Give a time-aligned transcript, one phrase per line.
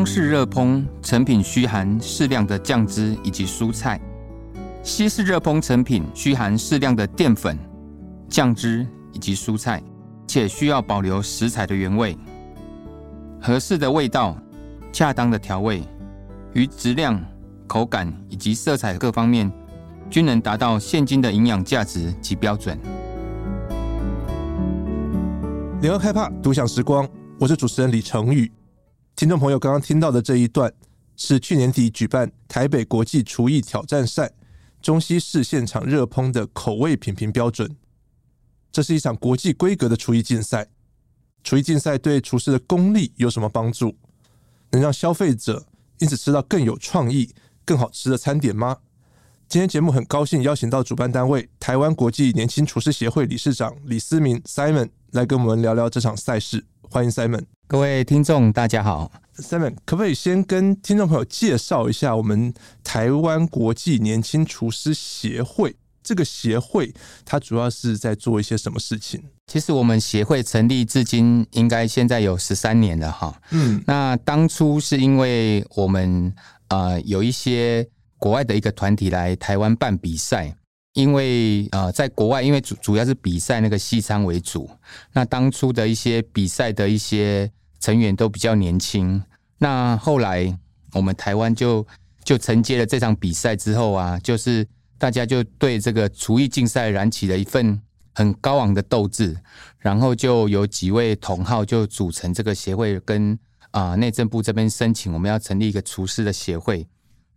[0.00, 4.00] 中式热烹成品需含适量的酱汁以及蔬菜，
[4.82, 7.58] 西式热烹成品需含适量的淀粉、
[8.26, 9.82] 酱汁以及蔬菜，
[10.26, 12.16] 且需要保留食材的原味。
[13.42, 14.34] 合适的味道、
[14.90, 15.82] 恰当的调味，
[16.54, 17.22] 于质量、
[17.66, 19.52] 口感以及色彩各方面，
[20.08, 22.78] 均能达到现今的营养价值及标准。
[25.82, 27.06] 联合开帕独享时光，
[27.38, 28.50] 我是主持人李成宇。
[29.20, 30.72] 听众朋友刚刚听到的这一段，
[31.14, 34.32] 是去年底举办台北国际厨艺挑战赛
[34.80, 37.76] 中西式现场热烹的口味品评标准。
[38.72, 40.66] 这是一场国际规格的厨艺竞赛。
[41.44, 43.94] 厨艺竞赛对厨师的功力有什么帮助？
[44.70, 45.66] 能让消费者
[45.98, 47.34] 因此吃到更有创意、
[47.66, 48.78] 更好吃的餐点吗？
[49.50, 54.88] 今天节目很高兴邀请到主办单位台湾国际年轻厨师协会理事长李思明 Simon。
[55.10, 57.44] 来跟我们聊聊这场赛事，欢迎 Simon。
[57.68, 59.12] 各位听众，大家好。
[59.36, 65.76] Simon，可不可以先跟听众朋友介绍一下我们台湾国际年轻厨师协会？
[66.02, 66.92] 这个协会
[67.24, 69.22] 它主要是在做一些什么事情？
[69.46, 73.40] 其实我们协会成立至今应该现在有十三年了哈。
[73.50, 76.34] 嗯，那当初是因为我们
[76.68, 77.86] 呃有一些
[78.18, 80.52] 国外的一个团体来台湾办比赛。
[80.94, 84.68] 因为呃，在国外，因为主主要是比赛那个西餐为主，
[85.12, 89.22] 那当初的一些比赛的一些成员都比较年轻。
[89.58, 90.58] 那后来
[90.92, 91.86] 我们台湾就
[92.24, 94.66] 就承接了这场比赛之后啊，就是
[94.98, 97.80] 大家就对这个厨艺竞赛燃起了一份
[98.14, 99.36] 很高昂的斗志，
[99.78, 103.38] 然后就有几位同好就组成这个协会，跟
[103.70, 106.84] 啊内政部这边申请，我们要成立一个厨师的协会。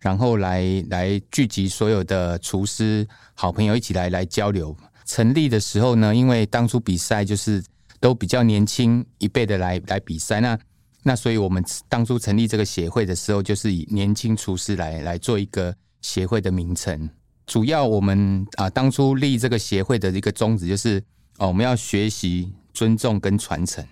[0.03, 4.75] 然后来来聚集所有的厨师好朋友一起来来交流。
[5.05, 7.63] 成立的时候呢，因为当初比赛就是
[8.01, 10.59] 都比较年轻一辈的来来比赛，那
[11.03, 17.09] 那所以我们当初成立这个协会的时候，就是以年轻厨师来来做一个协会的名称。
[17.47, 21.01] 主要我们啊当初立这个协会的一个宗旨就是
[21.37, 23.85] 哦，我们要学习、尊重跟传承。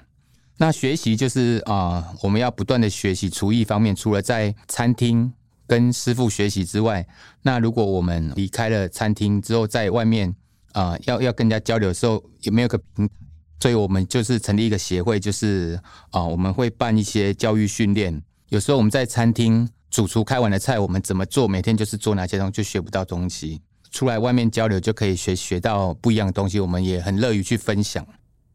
[0.57, 5.31] 那学习就是啊，我们要不断的学习厨艺方面，除了在餐厅。
[5.71, 7.07] 跟师傅学习之外，
[7.43, 10.35] 那如果我们离开了餐厅之后，在外面
[10.73, 13.13] 啊、要要跟人家交流的时候，有没有个平台？
[13.57, 18.21] 所以我们就是成立一个协会，就是啊、我们会办一些教育训练。
[18.49, 21.47] 有时候我们在餐厅主厨开完的菜，我们怎么做？
[21.47, 23.61] 每天就是做哪些东西，就学不到东西。
[23.91, 28.05] 出来外面交流就可以学学到不一样的东西，我们也很乐于去分享。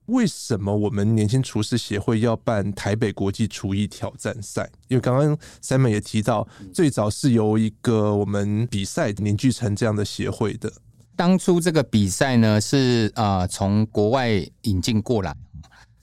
[0.07, 4.71] 为什么我们年轻厨师协会要办台北国际厨艺挑战赛？
[4.89, 10.73] 因为刚刚 Simon 也提到，最早是由一个我们比赛凝聚成这样的协会的。
[11.17, 14.31] 当初这个比赛呢是啊从国外
[14.63, 15.35] 引进过来，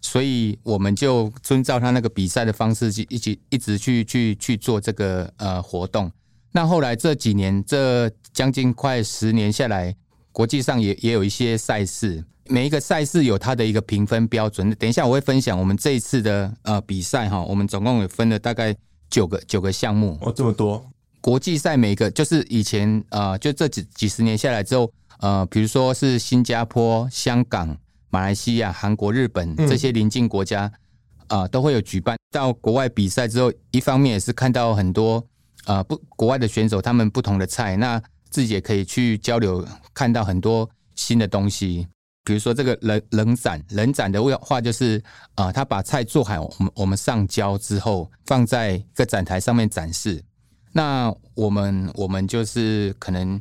[0.02, 6.12] 所以我们就遵照他那个比赛的方式去一起一直去去去做这个呃活动。
[6.52, 9.96] 那后来这几年这将近快十年下来，
[10.32, 12.26] 国际上也也有一些赛事。
[12.50, 14.70] 每一个赛事有它的一个评分标准。
[14.76, 18.76] 等一下我会分享我们这一次的呃比赛哈，我们总共有分了大概
[19.10, 20.18] 九个九个项目。
[20.22, 20.86] 哦，这么多！
[21.22, 27.78] 国际赛每个就是以前呃，就这几几十年下来之后，呃，比如说是新加坡、香港、
[28.10, 30.64] 马来西亚、韩国、日本这些邻近国家
[31.28, 32.18] 啊、呃，都会有举办。
[32.30, 35.26] 到国外比赛之后，一方面也是看到很多
[35.66, 41.88] 呃不国外的选手他们不同的菜，那自己也可以去交流，看到很多新的东西。
[42.24, 45.02] 比如说这个冷冷斩，冷斩的话就是
[45.36, 50.24] 啊，他把菜做好，我们我们上交之后放在一个展台上面展示。
[50.72, 53.40] 那我们我们就是可能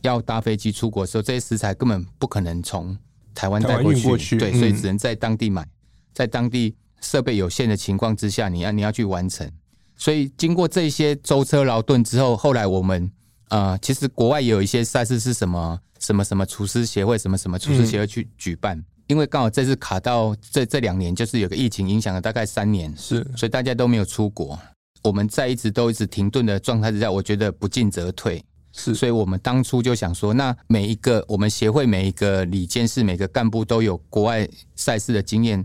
[0.00, 2.96] 要搭飞机出国的时候，这些食材根本不可能从
[3.34, 5.66] 台湾带过去，过去，对，所以只能在当地买，
[6.14, 9.50] 在当地设备有限的情况之下，你要你要去完成。
[9.96, 13.12] 所以经过这些舟车劳顿之后，后来我们
[13.48, 15.78] 啊，其实国外也有一些赛事是什么？
[16.02, 18.76] 什么什么厨师协会，什么什么厨师协会去举办？
[18.76, 24.58] 嗯、因为刚好这次卡到这这两年，就是有个疫情影响了大概三年，是，所以大家都没有出国。
[25.04, 35.64] 我们在一直都一直停顿的状态之下，我觉得不进则退，是，所以我们当初就想说，那每一个我们协会每一个理监事、每个干部都有国外赛事的经验，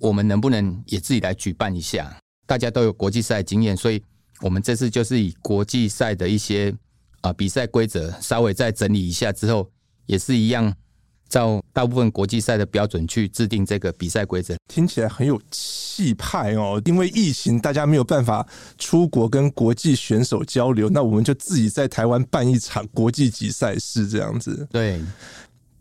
[0.00, 2.16] 我们能不能也自己来举办一下？
[2.46, 4.02] 大家都有国际赛经验，所以
[4.40, 6.74] 我们这次就是以国际赛的一些。
[7.20, 9.70] 啊，比赛规则稍微再整理一下之后，
[10.06, 10.72] 也是一样，
[11.28, 14.56] 照大部分国际赛的标准去制定这个比赛规则。
[14.68, 16.80] 听起来很有气派哦。
[16.84, 18.46] 因为疫情，大家没有办法
[18.78, 24.66] 出国跟国际选手交流，那我们就自己在台湾办一场国际级赛事，这样子。
[24.70, 25.00] 对，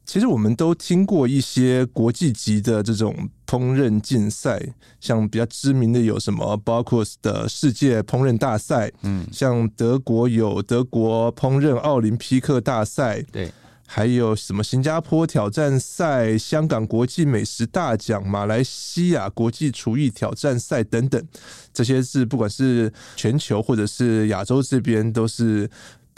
[0.05, 4.61] 其实我们都听过一些国际级的这种烹饪竞赛，
[4.99, 6.57] 像比较知名的有什么？
[6.57, 13.51] 包括的世界烹饪大赛，嗯，像德国有德国烹饪奥林匹克大赛，对，
[13.85, 21.27] 还有什么新加坡挑战赛、香港国际美食大奖、马来西亚国际厨艺挑战赛等等，
[21.73, 25.69] 这些是不管是全球或者是亚洲这边都是。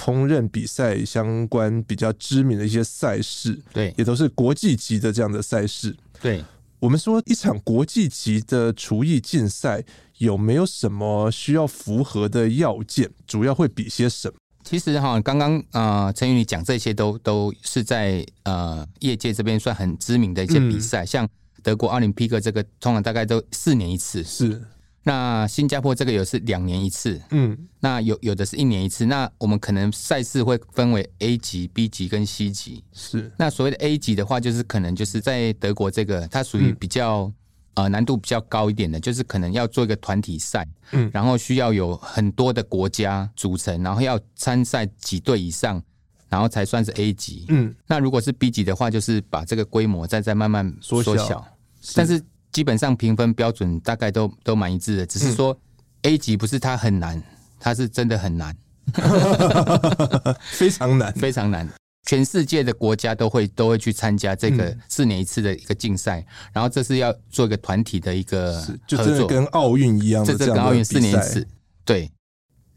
[0.02, 5.94] 烹饪比赛相关比较知名的一些赛事，对，也都是国际级的这样的赛事。
[6.22, 6.42] 对，
[6.80, 9.84] 我们说一场国际级的厨艺竞赛
[10.20, 13.10] 有没有什么需要符合的要件？
[13.28, 14.36] 主要会比些什么？
[14.64, 21.30] 其实哈，刚刚啊，陈宇你讲这些都都是在呃业界这边算很知名的一些比赛，嗯、像
[21.62, 24.24] 德国奥林匹克这个，通常大概都四年一次。
[24.24, 24.62] 是。
[25.04, 29.06] 那新加坡这个有是两年一次，嗯，那有有的是一年一次。
[29.06, 32.84] 那我们可能赛事会分为 A 级、B 级跟 C 级。
[32.92, 33.31] 是。
[33.38, 37.31] 那所谓的 A 级的话，就是可能就是在德国这个，它属于比较
[37.75, 45.81] 呃难度比较高一点的，就是可能要做一个团体赛，嗯，然后需要有很多的国家组成，然后要参赛几队以上，
[46.28, 47.45] 然后才算是 A 级。
[47.48, 47.74] 嗯。
[47.88, 51.48] 那如果是 B 级的话，就是把这个规模再再慢慢缩小，缩小，
[51.95, 52.22] 但是。
[52.51, 55.57] 基本上评分标准大概都都蛮一致的，只是说
[56.01, 57.22] A 级不是它很难，
[57.60, 58.56] 它是真的很难，
[60.51, 61.69] 非常难，非常难。
[62.06, 71.45] 全世界的国家都会都会去参加这个四年一次的一个竞赛，然后这是要做一个团体的一个合作，就真的跟奥运一样的这，跟奥运四年一次。
[71.86, 72.10] 对，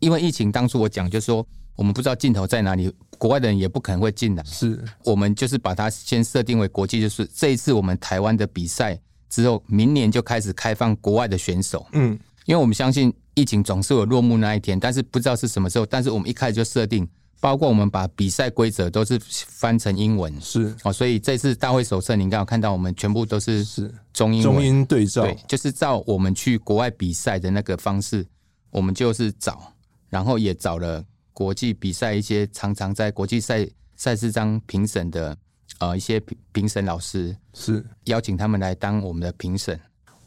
[0.01, 1.47] 因为疫情当初我讲就是说
[1.77, 4.85] 我们不知道尽头在哪里，国外的人也不可能会进来，是。
[5.05, 9.01] 我们就是把它先设定为国际，就是这一次我们台湾的比赛。
[9.33, 11.87] 之后，明年就开始开放国外的选手。
[11.93, 12.13] 嗯，
[12.45, 15.87] 因为我们相信疫情总是有落幕那一天，但是不知道是什么时候。
[15.87, 17.09] 但是我们一开始就设定，
[17.41, 20.39] 包括我们把比赛规则都是翻成英文。
[20.39, 28.27] 是哦，所以这次大会手册，你刚刚看到我们全部都是是中英中英对照，对，就是照我们去国外比赛的那个方式，
[28.71, 29.73] 我们就是找，
[30.11, 31.03] 然后也找了
[31.33, 35.35] 国际比赛一些常常在国际赛赛事上评审的。
[35.83, 39.77] 呃，一些评评审老师是邀请他们来当我们的评审。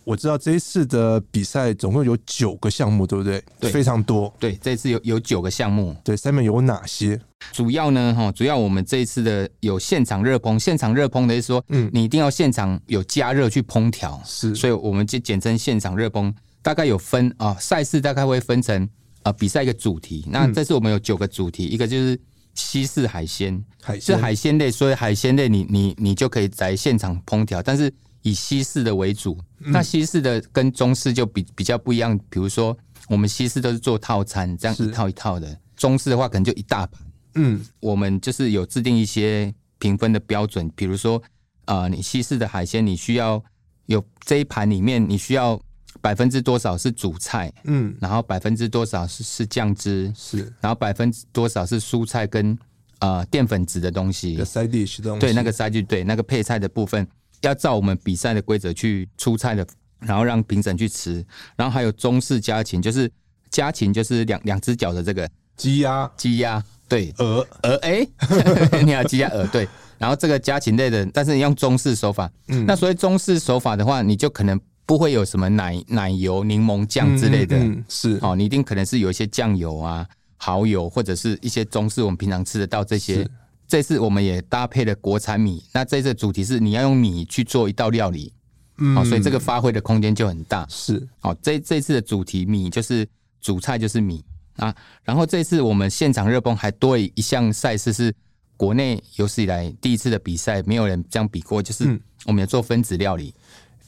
[0.03, 3.41] 我知道这一次的比赛总共有九个项目，对不对？
[3.57, 4.31] 对，非常多。
[4.37, 5.95] 对，这次有有九个项目。
[6.03, 7.17] 对，上面有哪些？
[7.53, 16.33] 主要呢，哈，主要我们这一次的有现场热烹，现场热烹的是说，嗯，你一定要现场有加热去烹调，是，所以我们就简称现场热烹。
[16.61, 18.89] 大概有分啊，赛事大概会分成
[19.23, 20.25] 啊，比赛一个主题。
[20.27, 22.19] 那这次我们有九个主题，一个就是。
[22.55, 27.93] 西式海鲜，海是海鲜类，所以海鲜类你你你就可以在现场烹调，但是
[28.23, 29.37] 以西式的为主。
[29.59, 32.75] 嗯、那西式的跟中式就比比较不一样，比如说
[33.07, 37.01] 我们西式都是做套餐，这样一套一套的；中式的话可能就一大盘。
[37.35, 41.21] 嗯，我们就是有制定一些评分的标准，比如说
[41.65, 43.43] 啊、呃，你西式的海鲜你需要
[43.85, 45.59] 有这一盘里面你需要。
[46.01, 47.51] 百分之多少是主菜？
[47.63, 50.11] 嗯，然后百分之多少是是酱汁？
[50.15, 52.57] 是，然后百分之多少是蔬菜跟
[52.99, 55.19] 呃淀粉质的东西？side dish 东西。
[55.19, 57.07] 对，那个 side dish，对，那个配菜的部分
[57.41, 59.65] 要照我们比赛的规则去出菜的，
[59.99, 61.25] 然后让评审去吃。
[61.55, 63.11] 然后还有中式家禽，就是
[63.49, 65.27] 家禽就是两两只脚的这个
[65.57, 68.05] 鸡鸭，鸡鸭，对，鹅鹅，哎，
[68.85, 69.67] 你好，鸡鸭鹅，对。
[69.97, 74.59] 然后这个家禽类的，但是你用中式手法，嗯，那所谓中式手法的话，你就可能。
[74.85, 78.19] 不会有什么奶奶油、柠檬酱之类的，嗯嗯、是。
[78.21, 83.27] 哦，你一定可能是有一些酱油啊、蚝油，或者是一些中式我们平常吃得到这些。
[83.67, 88.31] 这次我们也搭配了国产米，那这次主题是你要用米去做一道料理，
[88.77, 90.65] 嗯，哦，所以这个发挥的空间就很大。
[90.69, 91.07] 是。
[91.21, 93.07] 哦，这这次的主题米就是
[93.41, 94.23] 主菜就是米。
[94.57, 94.73] 啊，
[95.03, 98.15] 然后这次我们现场热烹还多一项赛事是
[98.55, 103.35] 国内有史以来第一次的比赛，没有人这样比过，就是我们要做分子料理。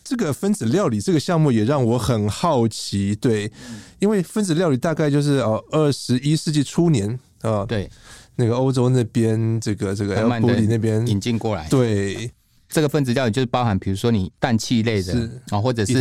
[0.09, 3.51] 这个分子料理这个项目也让我很好奇，对，
[3.99, 7.89] 因为分子料理大概就是哦，二十一世纪初年啊，对，
[8.37, 12.31] 那个欧洲那边这个这个 El Bulli 那边引进过来，对，
[12.69, 15.91] 这个分子料理就是包含比如说你氮气类的啊，或者是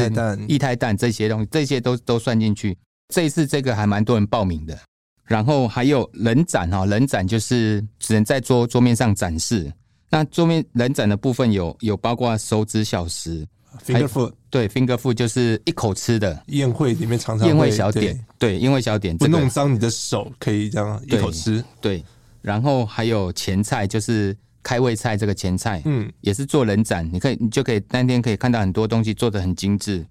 [0.47, 2.79] 液态氮、这些东西，这些都都算进去。
[3.13, 4.79] 这一次这个还蛮多人报名的，
[5.25, 9.73] 然后还有人展哈，人展就是只能在桌桌面上展示。
[10.09, 13.45] 那桌面人展的部分有有包括手指小食。
[13.85, 16.43] Finger food 对，finger food 就是一口吃的。
[16.47, 21.63] 宴会里面常常宴会小点，对，宴会小点，不弄脏你的手，可以这样一口吃。
[21.81, 22.05] 对，
[22.41, 30.07] 然后还有前菜，就是开胃菜，这个前菜，嗯，也是做人展，你可以，你就可以当天可以看到很多东西做的很精致。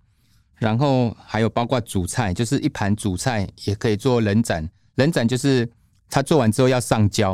[0.57, 5.67] 然后还有包括主菜，就是一盘主菜也可以做人展，人展就是
[6.09, 7.33] 他做完之后要上交。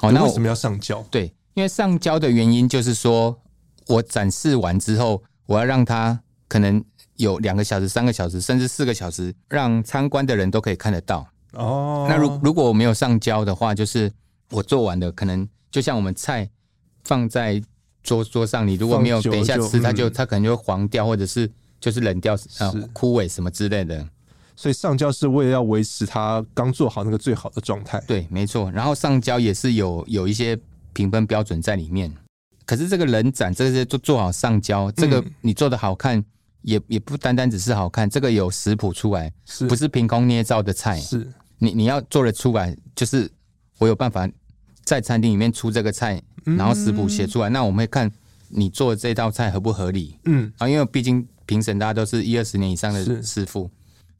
[0.00, 1.00] 哦，那为什么要上交？
[1.10, 3.38] 对，因为上交的原因就是说
[3.86, 5.22] 我展示完之后。
[5.46, 6.82] 我要让它可能
[7.16, 11.26] 有两个小时、三个小时，甚至四个小时，让参观的人都可以看得到。
[11.52, 14.10] 哦，那如如果我没有上胶的话，就是
[14.50, 16.50] 我做完的，可能就像我们菜
[17.04, 17.62] 放在
[18.02, 24.06] 桌桌上，你如果没有等一下吃，它就它可能就会黄掉，或者是就是冷掉、呃枯萎什么之类的。
[24.56, 28.00] 所以上胶是为了要维持它刚做好那个最好的状态。
[28.06, 28.70] 对，没错。
[28.70, 30.58] 然后上胶也是有有一些
[30.92, 32.12] 评分标准在里面。
[32.64, 36.24] 可是这个人展这些都做好上交，这个你做的好看，
[36.62, 39.66] 也也不单单只是好看，这个有食谱出来，是。
[39.66, 40.98] 不是凭空捏造的菜？
[40.98, 41.26] 是。
[41.58, 43.30] 你你要做的出来，就是
[43.78, 44.28] 我有办法
[44.84, 48.10] 在餐厅里面出这个菜，然后食谱写出来，那我们会看
[48.48, 50.18] 你做的这道菜合不合理？
[50.24, 50.52] 嗯。
[50.58, 53.70] 啊，因为毕竟评审大家都是一二十年以上的师傅。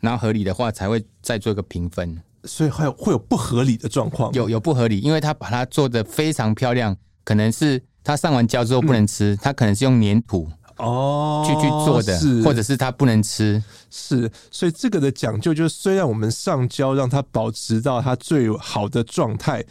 [0.00, 19.64] 然后合理的话才会再做一个评分，所以还有会有不合理的状况，有有不合理，因为他把它做的非常漂亮，可能是他上完胶之后不能吃，他、嗯、可能是用粘土哦去去做的，是或者是他不能吃，是，所以这个的讲究就是，虽然我们上胶让它保持到它最好的状态。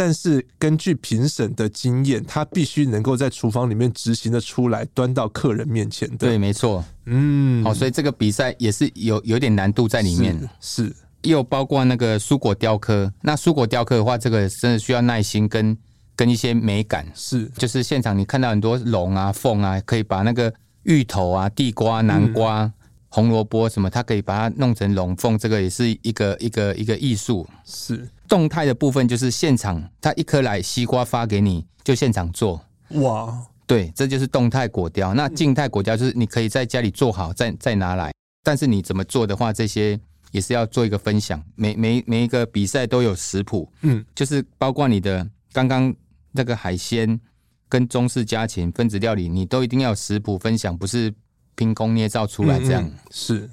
[0.00, 6.18] 但是根据评审的经验，它必须能够在厨房里面执行的出来，端到客人面前的。
[6.18, 6.84] 对，没错。
[7.06, 10.38] 嗯，好，所以这个比赛也是有有点难度在里面。
[10.60, 13.12] 是，是又包括那个蔬果雕刻。
[13.22, 15.76] 那蔬果雕刻的话，这个真的需要耐心跟
[16.18, 17.06] 跟一些美感。
[17.14, 22.64] 是，就是现场你看到很多龙啊、凤啊，可以把那个芋头啊、地瓜、南瓜。
[22.64, 22.72] 嗯
[23.10, 27.48] 红萝卜什么，它可以把它弄成龙凤，这个也是一个一个一个艺术。
[27.64, 32.62] 是动态的部分，就是现场，它一颗来西瓜发给你，就现场做。
[33.00, 35.14] 哇，对，这就是动态果雕。
[35.14, 38.12] 那静态果雕就是你可以在家里做好，再再拿来。
[38.44, 39.98] 但是你怎么做的话，这些
[40.30, 41.42] 也是要做一个分享。
[41.56, 45.94] 每每每一个比赛都有食谱，嗯，就是包括你的刚刚
[46.32, 47.20] 那个海鲜
[47.68, 51.14] 跟中式家禽分子料理，你都一定要食谱分享，不是。
[51.58, 52.84] 凭空捏造出来这样。
[52.84, 53.50] 嗯嗯，是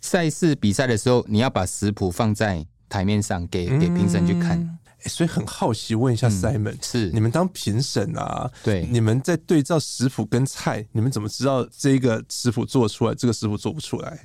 [0.00, 4.56] 赛事比赛的时候，你要把食谱放在台面上给给评审去看。
[5.02, 8.48] 欸，所以很好奇，问一下 Simon，嗯，是你们当评审啊？
[8.62, 14.16] 对，你们在对照食谱跟菜，你们怎么知道这个食谱做出来，这个食谱做不出来？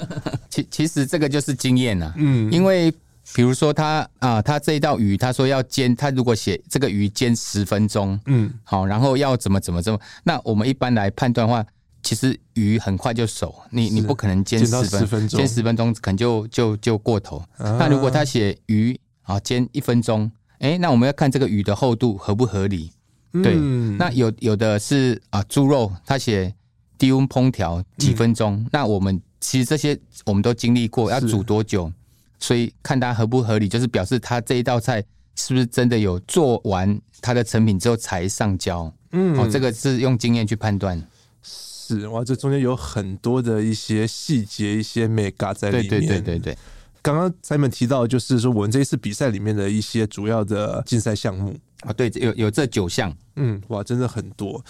[0.50, 2.92] 其其实这个就是经验呐，嗯，因为
[3.32, 11.64] 比如说他啊，他这一道鱼，他说要煎，他如果写这个鱼煎十分钟，嗯，好，然后要怎么怎么怎么，那我们一般来判断的话。
[12.06, 14.66] 其实鱼很快就熟，你你不可能煎十
[15.06, 15.38] 分钟。
[15.38, 17.38] 煎十分钟，可能就就就过头。
[17.56, 22.92] 啊、那如果他写鱼啊煎一分钟，哎、欸，那我们要看这个鱼的厚度合不合理。
[23.32, 23.54] 嗯、对，
[23.96, 26.54] 那有有的是啊猪肉，他写
[26.98, 31.90] 低温烹调几分钟，嗯、那我们其实这些我们都经历过，要煮多久，
[32.44, 35.02] 所以看它合不合理，就是表示他这一道菜
[35.34, 38.92] 是不是真的有做完它的成品之后才上交。
[39.12, 41.02] 嗯，哦，这个是用经验去判断。
[41.42, 45.88] 是哇，这中间有很多的一些细节、一些眉角在里面。
[45.88, 46.58] 对对对对对。
[47.00, 53.10] 刚刚 Simon 提到，就是说我们这一次比赛里面的一些主要的竞赛项目啊，对，有有这九项。
[53.36, 54.62] 嗯，哇，真的很多。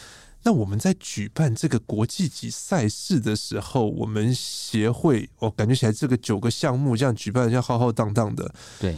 [0.45, 8.55] 那我们在举办这个国际级赛事的时候，我们协会，我感觉起来这个九个项目这样举办，像浩浩荡荡的。
[8.79, 8.95] 对，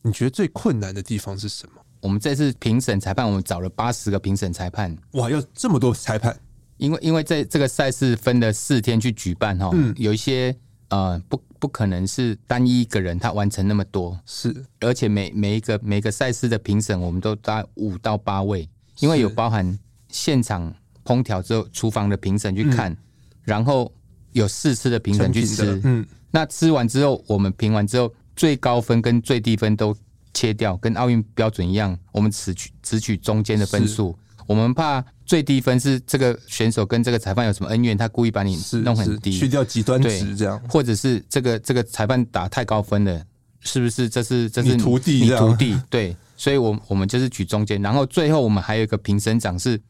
[0.00, 1.82] 你觉得最困难的地方是什么？
[2.00, 4.96] 我们这次评审裁判，我们找了八十个评审裁判。
[5.12, 6.34] 哇，要这么多裁判？
[6.78, 10.54] 因为因为在这个赛事分了四天去举办哈，嗯、有一些
[10.88, 18.68] 呃不不可能是单一一个人他完成那么多，是，而且每每一个每个赛事的评审我们都大概五到八位，
[19.00, 19.78] 因为有包含
[20.10, 20.72] 现场
[21.06, 22.96] 烹调之后厨房的评审去看，嗯、
[23.44, 23.90] 然后
[24.32, 29.96] 有试吃的评审去吃，嗯，那吃完之后我们评完之后最高分跟最低分都
[30.34, 34.14] 切掉，跟奥运标准一样，我们只取只取中间的分数。
[34.46, 43.24] 我们怕最低分是这个选手跟这个裁判有什么恩怨，他故意把你弄很低，去掉极端值这样，或者是这个这个裁判打太高分了，
[43.58, 44.08] 是不是？
[44.08, 49.80] 这是这是你徒弟，你徒弟对，所以我我们就是取中间，然后最后我们还有一个评审长是，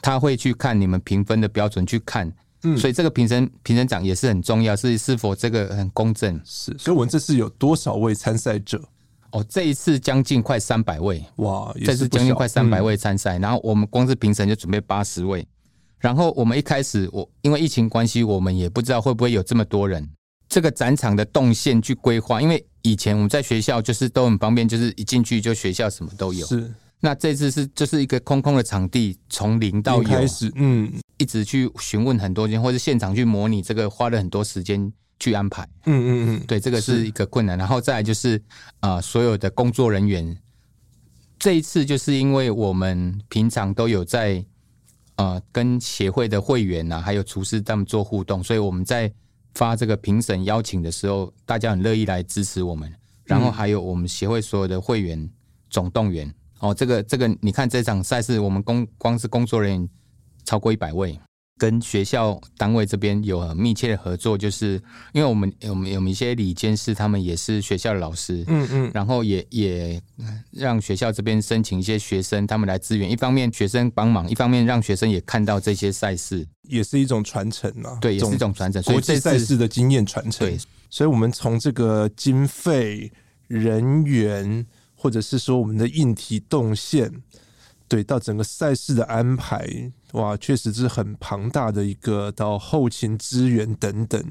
[0.00, 6.40] 他会去看你们评分的标准去看，嗯，所以这个评审评审长也是很重要，是是否这个很公正？
[6.44, 8.82] 是，所以我们这次有多少位参赛者？
[9.30, 11.70] 哦，这一次将近快三百位哇！
[11.84, 15.46] 这次将近快三百位参赛，嗯、然后我们光是评审就准备八十位。
[15.98, 20.08] 然后我们一开始，我因为疫情关系，我们也不知道会不会有这么多人。
[20.48, 26.46] 这个展场的动线去规划，因为以前我们在学校就是都很方便，就是一进去就学校什么都有。
[26.46, 34.92] 是，那这次是就是一个空空的场地，从零到有，开始嗯，一直去询问很多间，或者现场去模拟这个，花了很多时间。
[35.20, 37.58] 去安排，嗯嗯嗯，对，这个是一个困难。
[37.58, 38.40] 然后再来就是，
[38.78, 40.38] 呃，所有的工作人员，
[41.40, 44.44] 这一次就是因为我们平常都有在
[45.16, 49.12] 呃跟协会的会员呐、啊，还有厨师他们做互动，所以我们在
[49.54, 52.88] 发这个评审邀请的时候，大家很乐意来支持我们。
[53.24, 55.28] 然后还有我们协会所有的会员
[55.68, 59.88] 总动员哦，这个这个你看这场赛事，我们工光是工作人员
[60.44, 61.18] 超过一百位。
[61.60, 64.80] 跟学校单位这边有很密切的合作，就是
[65.12, 70.00] 因为我们我们有一些理监事，他们也是学校的老师，嗯嗯，然后也也
[70.52, 73.10] 让学校这边申请一些学生，他们来支援。
[73.10, 77.98] 一方面学生帮忙，一方面让学生也看到这些赛事，也是一种传承啊。
[78.00, 78.80] 对，也是一种传承。
[78.80, 80.46] 所以国际赛事的经验传承。
[80.46, 80.56] 对，
[80.88, 83.10] 所以我们从这个经费、
[83.48, 84.64] 人员，
[84.98, 87.22] 或者是说我们的硬体动线。
[87.90, 89.66] 对，到整个赛事的安排，
[90.12, 94.22] 哇，确实是很庞大的一个，到后勤资源等等，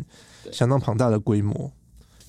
[0.52, 1.72] 相当庞大的规模。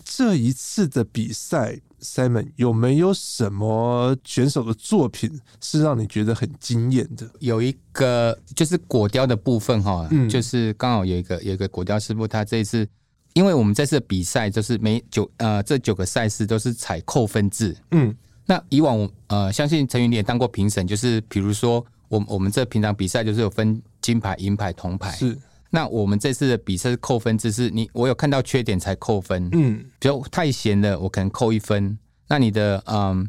[0.03, 7.31] 这一次的比赛，Simon 有没有什么选手的作品是让你觉得很惊艳的？
[7.41, 12.89] 有一个就是果雕的部分哈，嗯，就是刚好有一个有一个果雕师傅，他这一次，
[13.35, 18.17] 因为我们这次的比赛就是每九呃这九个赛事都是采扣分制，嗯。
[18.51, 25.13] 那以往呃，相信陈云你也当过评审，就是比如说我我们这平常比赛就是有分金牌、银牌、铜牌。
[25.13, 25.37] 是。
[25.69, 29.51] 那我们这次的比赛是扣分制，是你我有看到缺点才扣分。
[29.53, 29.85] 嗯。
[29.99, 31.99] 比如太咸了，我可能扣一分。
[32.27, 33.29] 那你的嗯，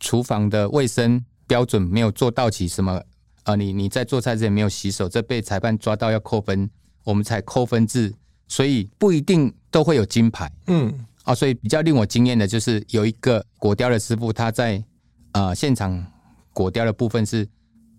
[0.00, 3.04] 厨房的卫生标准没有做到齐，什么啊、
[3.44, 3.56] 呃？
[3.56, 6.68] 你你在做菜之前没有洗手，这被裁判抓到要扣分，
[7.04, 8.12] 我们才扣分制，
[8.48, 10.50] 所以不一定都会有金牌。
[10.66, 11.06] 嗯。
[11.30, 14.82] 哦，所以比较令我惊艳的就是有一个果雕的师傅，他在
[15.30, 16.04] 呃现场
[16.52, 17.46] 果雕的部分是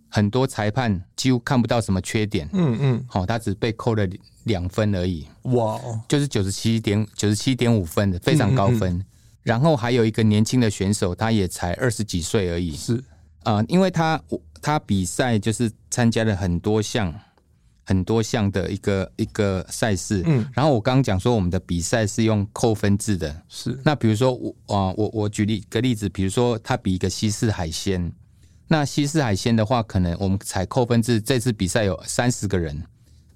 [0.09, 4.05] 很多裁判几乎看不到什么缺点，嗯嗯，好，他只被扣了
[4.43, 9.01] 两分而已，哇，就是九十七点九十七点五分的非常高分。
[9.43, 13.01] 然后还有一个年轻的选手，他也才二十几岁而已，是
[13.43, 14.21] 啊，因为他
[14.61, 17.17] 他比赛就是参加了很多项。
[17.83, 23.77] 很多项的一个一个赛事，嗯，然后我刚刚讲说我们的比赛是用扣分制的，是。
[23.83, 28.11] 那比如说我啊，我我举例个例子，比如说他比一个西式海鲜，
[28.67, 32.81] 那西式海鲜的话，可能我们采扣分制，这次比赛有三十个人，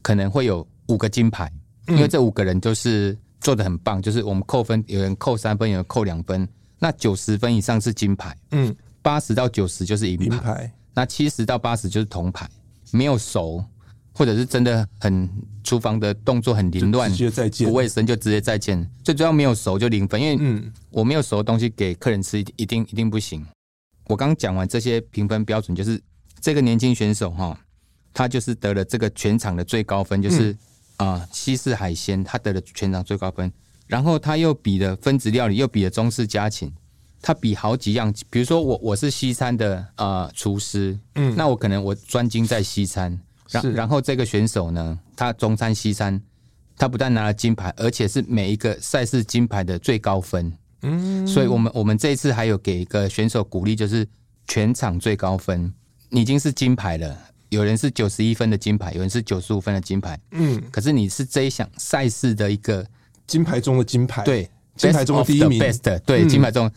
[0.02, 1.52] 可能会有五个金牌，
[1.88, 6.48] 因为这五个人就是做的很棒，就是我们扣分，有人扣三分，有人扣两分，
[6.80, 12.48] 那九十分以上是金牌，嗯，八十到九十就是银牌，牌，那七十到八十就是铜牌，
[12.92, 13.66] 没有熟。
[14.18, 15.30] 或者是真的很
[15.62, 17.12] 厨房的动作很凌乱，
[17.66, 18.90] 不卫生就直接再见。
[19.04, 23.46] 最主要没有熟就零分，因为我没有熟的东西给客人吃，一定一定不行。
[24.08, 26.02] 我刚讲完这些评分标准，就是
[26.40, 27.60] 这个年轻选手哈，
[28.14, 30.56] 他就是得了这个全场的最高分，就是
[30.96, 33.52] 啊西式海鲜，他得了全场最高分。
[33.88, 36.72] 然后他又比了分子料理，又比了中式家禽，
[37.22, 38.14] 他比好几样。
[38.30, 43.20] 比如说我我是西餐的啊厨师，嗯，那我可能我专精在西餐。
[43.50, 46.20] 然然后这个选手呢，他中餐西餐，
[46.78, 50.52] 他不但拿了金牌，而且是每一个赛事金牌的最高分。
[50.82, 54.08] 嗯，所以我们我们这一次还有给一个选手鼓励，就是
[54.48, 55.74] 全场最高分，
[56.10, 57.18] 你已经是金牌了。
[57.50, 60.20] 有人是九十一分的金牌，有人是九十五分的金牌。
[60.32, 62.86] 嗯，可是你是这一项赛事的一个
[63.28, 66.70] 金牌中的金牌，对，金牌中的第一名，best，对，金牌中，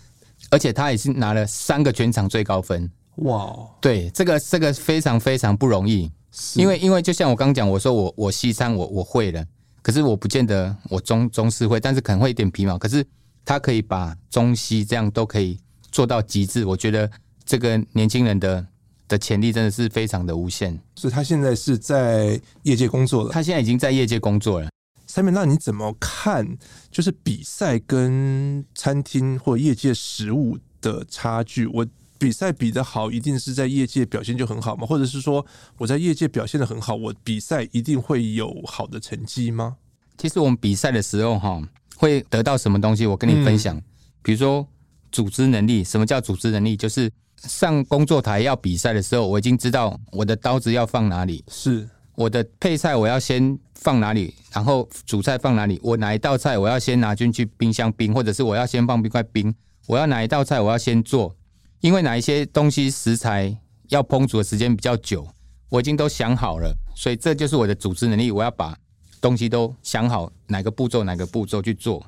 [0.50, 2.88] 而且他也是拿了三个全场最高分。
[3.16, 6.11] 哇，对，这个这个非常非常不容易。
[6.54, 9.44] 因为因为就像我刚讲，我说我我西餐我我会了，
[9.82, 12.78] 可是我不见得我中中式会，但是可能会一点皮毛。
[12.78, 13.04] 可是
[13.44, 15.58] 他可以把中西这样都可以
[15.90, 17.10] 做到极致，我觉得
[17.44, 18.64] 这个年轻人的
[19.08, 20.78] 的潜力真的是非常的无限。
[20.96, 24.68] 所以他现在是在业界工作了，他现在已经在业界工作了。
[25.06, 26.46] 下面那你怎么看？
[26.90, 31.66] 就是比赛跟餐厅或业界食物的差距？
[31.66, 31.86] 我。
[32.18, 34.85] 比赛比得好，一定是在业界表现就很好吗？
[34.87, 35.44] 或者是说
[35.76, 39.76] 我在业界表现的很好，我比赛一定会有好的成绩吗？
[40.16, 41.62] 其实我们比赛的时候，哈，
[41.96, 43.07] 会得到什么东西？
[43.07, 43.81] 我跟你分享，
[44.20, 44.66] 比如说
[45.12, 45.85] 组织能力。
[45.85, 46.76] 什么叫组织能力？
[46.76, 59.54] 就是上工作台要比赛的时候，我已经知道我的刀子要放哪里，是我的配菜我要先放哪里，然后主菜放哪里，我哪一道菜我要先拿进去冰箱冰，或者是我要先放冰块冰，
[59.87, 61.33] 我要哪一道菜我要先做。
[61.80, 63.56] 因为哪一些东西食材
[63.88, 65.26] 要烹煮的时间比较久，
[65.68, 68.30] 我已经都想好了，所以这就是我的组织能力。
[68.30, 68.76] 我要把
[69.20, 72.04] 东西都想好，哪个步骤哪个步骤去做。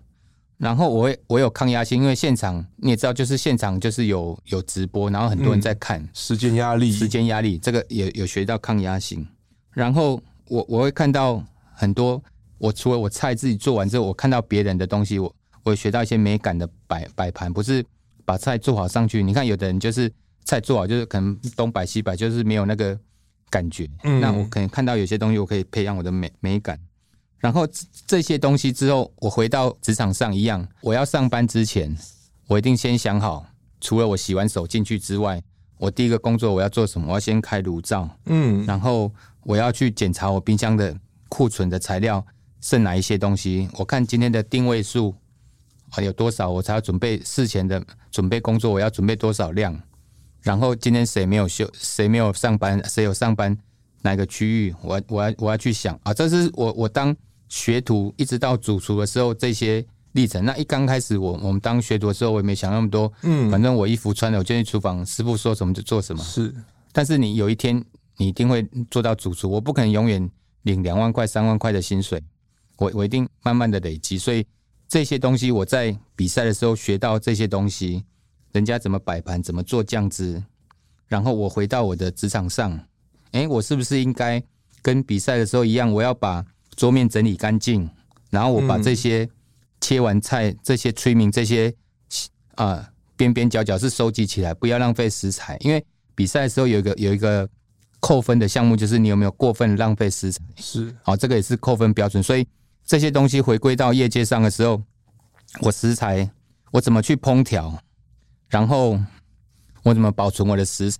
[0.59, 9.27] 然后我会我有抗压性，因为现场你也知道，就是现场就是有有直播，然后很多人在看，时间压力，时间压力，这个也有学到抗压性。
[9.71, 11.43] 然后我我会看到
[11.75, 12.23] 很多，
[12.59, 17.85] 我除了我菜自己做完之后，我看到别人的东西，我我会学到一些美感的摆摆盘，不是。
[18.25, 20.13] 把菜做好上去，你看有的人就是
[20.45, 22.99] 菜做好，就是可能东摆西摆，就是没有那个
[23.49, 23.89] 感觉。
[24.05, 26.79] 嗯，那我可能看到有些东西，我可以培养我的美美感。
[27.39, 27.67] 然后
[28.07, 31.97] 这些东西之后，我回到职场上一样，我要上班之前，
[32.49, 33.47] 我一定先想好，
[33.81, 35.43] 除了我洗完手进去之外，
[35.79, 37.07] 我第一个工作我要做什么？
[37.09, 39.11] 我要先开炉灶，嗯，然后
[39.45, 40.95] 我要去检查我冰箱的
[41.31, 42.23] 库存的材料
[42.61, 45.15] 剩哪一些东西，我看今天的定位数
[45.91, 49.79] 啊有多少，我才要准备事前的准备工作，我要准备多少量，
[50.43, 53.57] 然后今天谁没有休，谁没有上班，谁有上班，
[54.03, 57.17] 哪个区域，我我要我要去想啊，这是我我当。
[57.53, 60.45] 学徒一直到主厨的时候，这些历程。
[60.45, 63.13] 那一刚开始我，我我们当学徒的时候，我也没想那么多。
[63.23, 66.23] 嗯，反正我衣服穿了，我进去厨房，师傅说什么就做什么。
[66.23, 66.55] 是，
[66.93, 67.85] 但是你有一天，
[68.19, 69.51] 你一定会做到主厨。
[69.51, 70.31] 我不可能永远
[70.63, 72.23] 领两万块、三万块的薪水，
[72.77, 74.17] 我我一定慢慢的累积。
[74.17, 74.47] 所以
[74.91, 78.05] 这些东西，我在比赛的时候学到这些东西，
[78.51, 80.43] 人家怎么摆盘，怎么做酱汁，
[81.07, 82.73] 然后我回到我的职场上，
[83.31, 84.43] 哎、欸，我是不是应该
[84.83, 87.89] 跟比赛的时候一样，我要把桌面整理干净，
[88.31, 89.29] 然后我把这些
[89.81, 91.73] 切完菜、嗯、这些 trimming 这些
[92.57, 95.57] 啊边边角角是收集起来，不要浪费食材。
[95.61, 95.85] 因为
[96.17, 97.49] 比赛的时候有一个有一个
[98.01, 100.41] 扣分的项目，就是你有没有过分浪费食材。
[100.57, 102.21] 是，好，这个也是扣分标准。
[102.21, 102.45] 所以
[102.91, 104.83] 这些东西回归到业界上的时候，
[105.61, 106.29] 我食材
[106.73, 107.81] 我怎么去烹调，
[108.49, 108.99] 然后
[109.85, 110.99] 我怎么保存我的食材，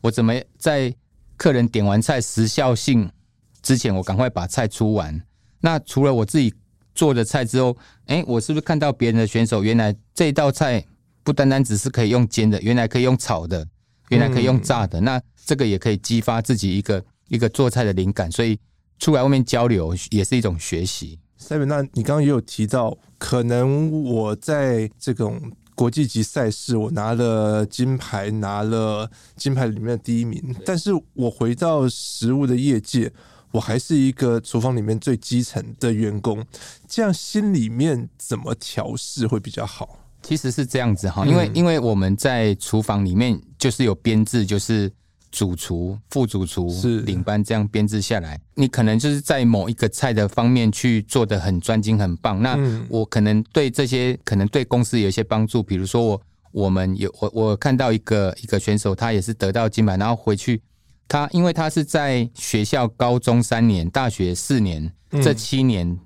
[0.00, 0.92] 我怎么在
[1.36, 3.08] 客人点完菜时效性。
[3.62, 5.22] 之前我赶快把菜出完。
[5.60, 6.52] 那除了我自己
[6.92, 10.84] 做的菜之后，哎、欸，我是不是看到别人的选手，原来这道菜
[11.22, 13.64] 不单单只是可以用煎的，原来可以用炒的，
[14.08, 15.00] 原来可以用炸的。
[15.00, 18.28] 嗯、那这个也可以激发自己一个一个做菜的灵感。
[18.28, 18.58] 所以
[18.98, 21.16] 出来外面交流也是一种学习。
[21.40, 25.40] Simon，那你刚刚也有提到，可能我在这种。
[25.78, 30.42] 国际级赛事，我拿了金牌，拿了金牌里面的第一名。
[30.66, 33.12] 但是我回到食物的业界，
[33.52, 36.44] 我还是一个厨房里面最基层的员工。
[36.88, 40.00] 这样心里面怎么调试会比较好？
[40.20, 44.90] 其实是这样子哈，因为因为我们在厨房里面就是有编制，就是。
[45.30, 52.42] 主厨、副主厨是领班这样编制下来，你可能就是在某一个菜的方面去做的很专精、很棒。
[52.42, 60.60] 那我可能对这些可能对公司有一些帮助，比如说我我们有我我看到一个一个选手，他也是得到金牌，然后回去
[61.06, 65.98] 他因为他是在学校高中三年、大学四年，这七年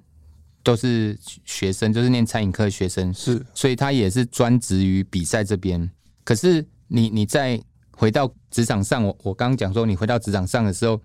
[0.63, 5.91] 都是学生，就是念餐饮科学生，是，所以他也是专职于比赛这边。
[6.25, 7.63] 可是你你在。
[7.97, 11.01] 回到职场上，我我刚刚讲说，你回到职场上的时候，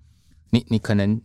[0.50, 1.20] 你你可能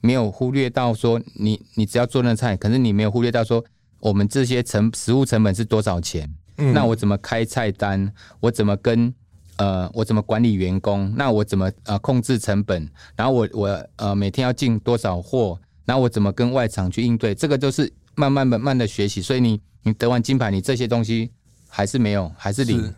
[0.00, 3.64] 没有忽略到说，你你只要做那菜，可是你没有忽略到说，
[4.00, 6.28] 我们这些成食物成本是多少钱？
[6.56, 8.12] 嗯，那我怎么开菜单？
[8.40, 9.14] 我怎么跟
[9.56, 11.12] 呃，我怎么管理员工？
[11.16, 12.90] 那我怎么呃控制成本？
[13.14, 15.58] 然后我我呃每天要进多少货？
[15.84, 17.34] 然后我怎么跟外场去应对？
[17.34, 19.20] 这个都是慢慢慢慢的学习。
[19.20, 21.30] 所以你你得完金牌，你这些东西
[21.68, 22.92] 还是没有，还是零。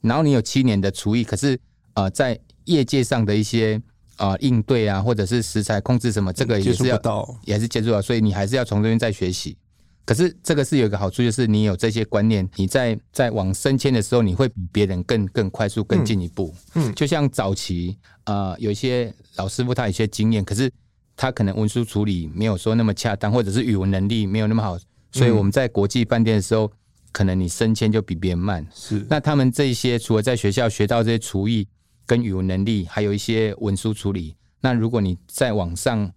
[0.00, 1.54] 然后你有七年的厨艺，可是
[1.94, 3.80] 啊、呃，在业界上的一些
[4.16, 9.56] 啊、呃、应对啊，或者是食材控制什么，这个也是要到，也是接触到，所以你还是要从这边再学习。
[10.04, 16.54] 可是这个是有一个好处，就是你有这些观念，你在在往升迁的时候，你会比别人更更快速、更进一步。
[16.74, 20.70] 嗯，就像早期啊、呃，有一些老师傅他有些经验，可是
[21.16, 24.78] 他可能文书处理没有说那么恰当，或者是语文能力没有那么好，
[25.10, 26.70] 所以我们在国际饭店的时候。
[27.12, 29.06] 可能你升迁就比别人慢，是。
[29.08, 31.66] 那他们这些除了在学校学到这些厨艺
[32.06, 34.36] 跟语文能力，还有一些文书处理。
[34.60, 36.10] 那如果你在网上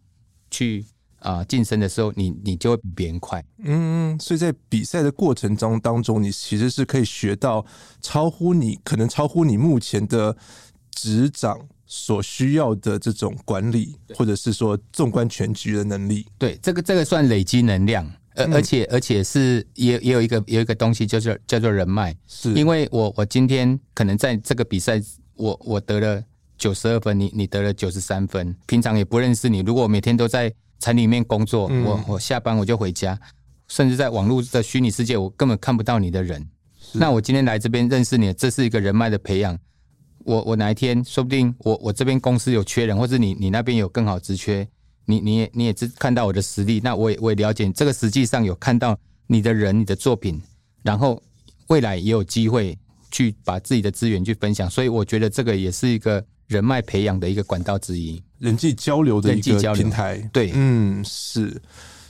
[0.49, 0.86] 去
[1.19, 3.43] 啊晋升的时候，你你就会比别人快。
[3.63, 7.65] 嗯，所以在比赛的过程中当中，你其实是可以学到
[8.01, 10.36] 超乎你可能超乎你目前的
[10.91, 16.25] 职掌所需要的这种管理，或者是说纵观全局的能力。
[16.38, 18.12] 对，这个这个算累积能量。
[18.36, 22.15] 而而且而且是也也有一个有一个东西，就是叫做人脉。
[22.28, 25.02] 是，因为我我今天可能在这个比赛，
[25.36, 26.24] 我我得了
[26.58, 28.56] 九十二分，你你得了九十三分。
[28.65, 33.20] 平常也不认识你，如果我每天都在城里面工作，我我下班我就回家，
[33.67, 36.48] 甚至在网络的虚拟世界，我根本看不到你的人。
[36.94, 39.58] 那我今天来这边认识你，这是一个人脉的培养。
[40.24, 44.67] 我我哪一天说不定我我这边公司有缺人，或者你你那边有更好职缺。
[45.06, 50.42] 你你也你也只看到我的实力，那我也我也了解这个实际上有看到你的人、你的作品，
[50.84, 51.22] 然后
[51.68, 52.78] 未来也有机会
[53.10, 60.18] 去把自己的资源去分享，所以我觉得这个也是一个人脉培养的一个管道之一，人际交流的一个平台。
[60.32, 61.62] 对，嗯，是。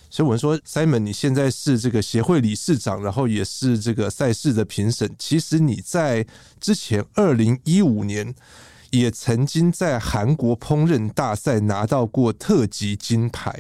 [0.10, 5.10] 所以我们说，Simon，你现在是这个协会理事长，然后也是这个赛事的评审。
[5.18, 6.26] 其实你在
[6.60, 8.36] 之前二零一五年。
[8.92, 13.54] 也曾经在韩国烹饪大赛拿到过特级金牌，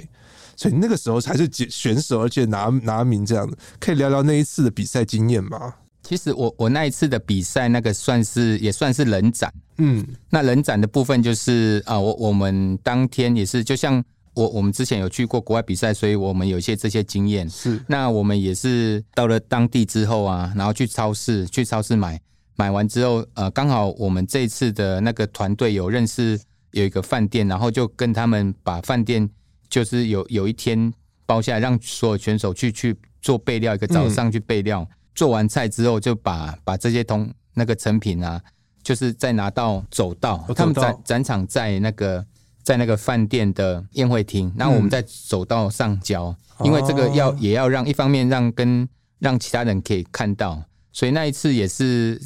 [0.56, 3.58] 所以那个时候才是选手，而且拿拿名这样的。
[3.80, 5.74] 可以聊聊那一次的比赛经验吗？
[6.04, 17.50] 其实我我那一次的比赛，那个算是也算是人展，嗯，那人展的部分就是啊，我我们当天也是，就像我我们之前有去过国外比赛，所以我们有一些这些经验。
[17.50, 22.20] 是，那我们也是到了当地之后啊，然后去超市去超市买。
[22.62, 26.40] 买完之后，呃，刚好我们这次的那个团队有认识
[26.74, 29.28] 有一个饭店，然后就跟他们把饭店
[29.68, 30.94] 就是有有一天
[31.26, 38.40] 包下来，让所有选手去去做备料，一个早上去备料，嗯、做完菜之后就把把这些同那个成品啊，
[38.84, 42.24] 就是再拿到走道，他们展展场在那个
[42.62, 46.26] 在那个饭店的宴会厅，然后我们再走道上交，
[46.60, 52.22] 嗯、因为这个要也要让一方面让跟让其他人可以看到，所以那一次也是。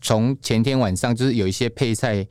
[0.00, 2.26] 从前天晚上就是有一些配菜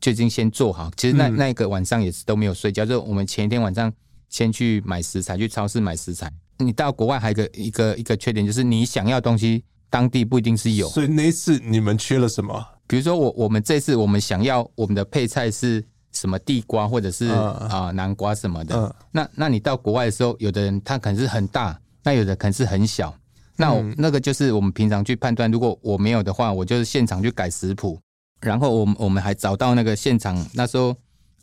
[0.00, 3.92] 就已经先做好，其实那那个晚上也是都没有睡觉，就我们前一天晚上
[4.28, 6.30] 先去买食材，去超市买食材。
[6.58, 10.88] 你到国外还有一个一个一个缺点，就是你想要东西当地不一定是有。
[10.88, 12.64] 所以那一次你们缺了什么？
[12.86, 23.14] 比如说我我们这次我们想要我们的配菜是什么地瓜或者是啊南瓜什么的，那那你到国外的时候，有的人他可能是很大，那有的可能是很小。
[23.56, 27.98] 那我那个就是我们平常去判断，如果我没有的话，我就是现场去改食谱。
[28.40, 30.94] 然后我们我们还找到那个现场，那时候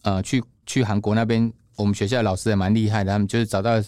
[0.03, 3.81] 呃去去韩国那边，我们学校的老师也蛮厉害的，他们就是找到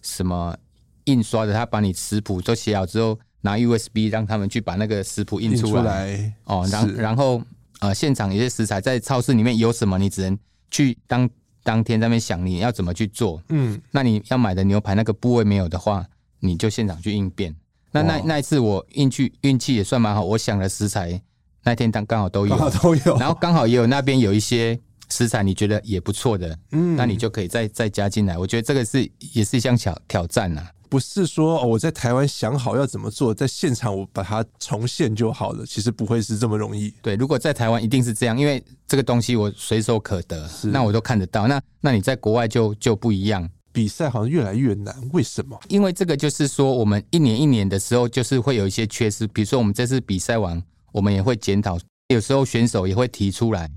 [0.00, 0.56] 什么
[1.04, 5.82] 印刷的，他把你食谱都写好之后，拿 USB 让他们去把那个食谱印出来。
[5.82, 7.42] 出来哦，然然后
[7.80, 10.38] 呃现场有些食材在超市里面有什么，你只能
[10.70, 11.28] 去当
[11.64, 13.42] 当天在那边想你要怎么去做。
[13.48, 16.06] 嗯，那你要买的牛排那个部位没有的话，
[16.38, 17.54] 你就现场去应变。
[17.92, 21.20] 那那那一次我运气运气也算蛮好，我想的食材
[21.64, 24.78] 那天当刚好都有，刚好都有，然后刚好也有那边有一些
[25.10, 28.36] 食材你觉得也不错的，嗯，那你就可以再再加进来。
[28.36, 36.92] 我觉得这个是也是一项挑挑战呐，不是说我在台湾想好要怎么做，在现场我把它重现就好了，其实不会是这么容易。
[37.02, 41.46] 对，如果在台湾一定是这样，因为这个东西我随手可得，是那我都看得到。
[41.46, 43.48] 那那你在国外就就不一样。
[43.72, 45.58] 比赛好像越来越难，为什么？
[45.68, 49.26] 因为这个就是说，我们一年一年的时候，就是会有一些缺失。
[49.28, 53.70] 比如说，我们这次比赛完，我们也会检讨，有时候选手也会提出来，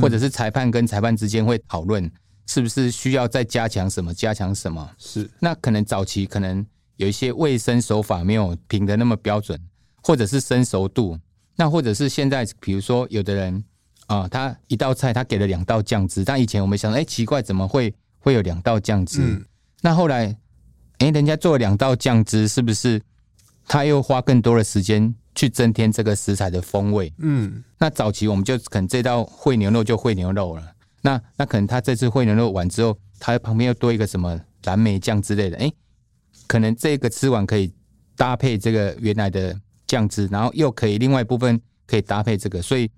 [0.00, 2.10] 或者是裁判跟裁判之间会讨论，
[2.46, 4.90] 是不是需要再加强什么，加强什么？
[4.96, 5.30] 是。
[5.38, 6.64] 那可能早期可能
[6.96, 9.60] 有一些卫生手法没有评得那么标准，
[10.02, 11.18] 或者是生熟度，
[11.56, 13.62] 那或者是现在，比如说有的人
[14.06, 17.94] 啊，他一道菜他给了两道酱汁，但以前我们想，哎，奇怪，怎么会？
[18.22, 19.44] 会有两道酱汁，嗯、
[19.80, 20.36] 那后来，
[20.98, 23.02] 哎，人家做了两道酱汁，是不是
[23.66, 27.12] 他又花更多的时间去增添这个食材的风味？
[27.18, 30.62] 嗯，那早期我们就可能这道烩牛肉就烩牛肉了，
[31.00, 35.68] 那那可能他这次烩牛肉完之后，他旁边又多一个什么蓝莓酱之类的，哎，
[36.46, 37.72] 可能这个吃完可以
[38.16, 39.58] 搭配这个原来的
[39.88, 42.88] 酱汁，然后又可以另外一部分可以搭配这个，所以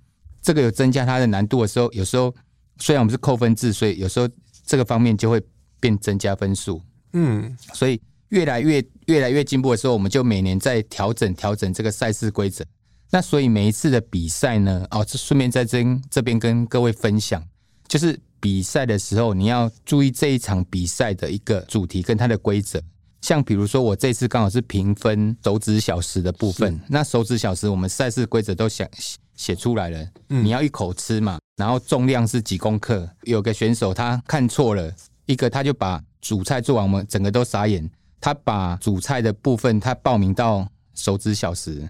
[0.43, 2.35] 这个有增加它的难度的时候，有时候
[2.79, 4.29] 虽然我们是扣分制，所以有时候。
[4.65, 5.43] 这个方面就会
[5.81, 6.81] 变增加分数，
[7.13, 8.01] 嗯，所以
[8.31, 12.65] 越来越越来越进步的时候，我们就每年在调整调整这个赛事规则。
[13.11, 17.41] 那所以每一次的比赛呢，哦，这顺便在这这边跟各位分享，
[17.87, 22.83] 就是比赛的时候你要注意这一场比赛的一个主题跟它的规则。
[23.21, 28.89] 像比如说我这次刚好是评分手指小时的部分，那手指小时我们赛事规则都想
[29.37, 31.39] 写出来了，你要一口吃嘛。
[31.57, 33.09] 然后重量是几公克？
[33.23, 34.91] 有个选手他看错了
[35.27, 37.89] 一个，他就把主菜做完，我们整个都傻眼。
[38.21, 41.89] 他把主菜的部分他报名到手指小时，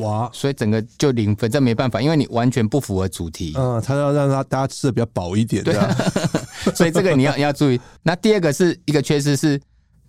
[0.00, 0.30] 哇！
[0.32, 3.52] 所以整个就零分，这没办法，因为你完全不符合主题。
[3.56, 5.94] 嗯，他要让他大家吃的比较饱一点，对啊。
[6.74, 7.80] 所以这个你要你要注意。
[8.02, 9.60] 那第二个是一个缺失是。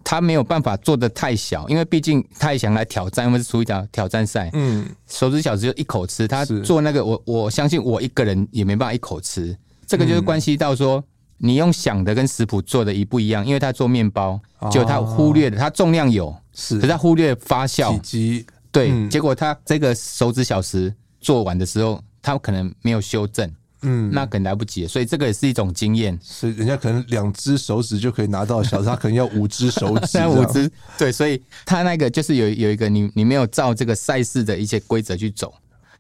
[0.06, 4.52] 他没有办法做的太小，因为毕竟他也想来挑战，因为是出一条挑战赛。
[4.54, 9.58] 嗯，手指小时就一口吃，他做那个我我相信我一个人也没办法一口吃。
[9.88, 11.04] 这个就是关系到说，
[11.40, 14.40] 你用想的跟食谱做的一不一样，因为他做面包，
[14.72, 17.92] 就他忽略了他重量有，是，可是他忽略发酵。
[17.94, 23.52] 体积，对，结果他这个手指小时做完的时候，他可能没有修正。
[23.86, 26.18] 嗯，那可能来不及，所以这个也是一种经验。
[26.22, 30.20] 所以人家可能两只手指就可以拿到小时，他可能要五只手指。
[30.28, 35.54] 五只，对，所以他那个就是有有一个你你没有照这个赛事的一些规则去走，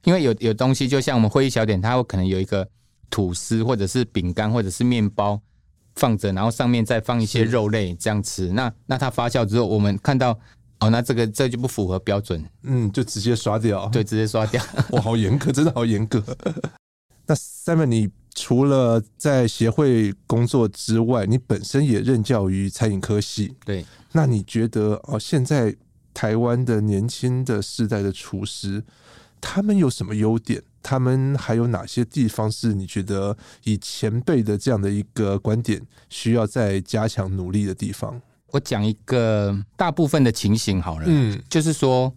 [0.03, 2.67] 因为有有东西就像我们会议小点，它会可能有一个
[3.09, 5.39] 吐司或者是饼干或者是面包
[5.95, 8.47] 放着，然后上面再放一些肉类这样吃。
[8.47, 10.37] 那那它发酵之后，我们看到
[10.79, 13.87] 哦，那这个这就不符合标准，嗯，就直接刷掉。
[13.89, 14.61] 对，直接刷掉。
[14.91, 16.23] 哇，好严格，真的好严格。
[17.27, 23.55] 那 Simon，你除了在协会工作之外，你本身也任教于餐饮科系。
[23.65, 25.75] 对，那你觉得哦，现在
[26.13, 28.83] 台湾的年轻的世代的厨师，
[29.39, 30.61] 他们有什么优点？
[30.83, 38.21] 他们还有哪些地方是你觉得以前辈的这样的一个观点需要再加强努力的地方？
[38.51, 42.13] 我讲一个大部分的情形好了，嗯，就是说。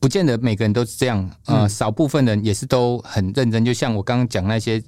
[0.00, 3.62] 不见得每个人都是这样，呃，少部分人也是都很认真。
[3.62, 4.82] 就像我刚刚讲那些，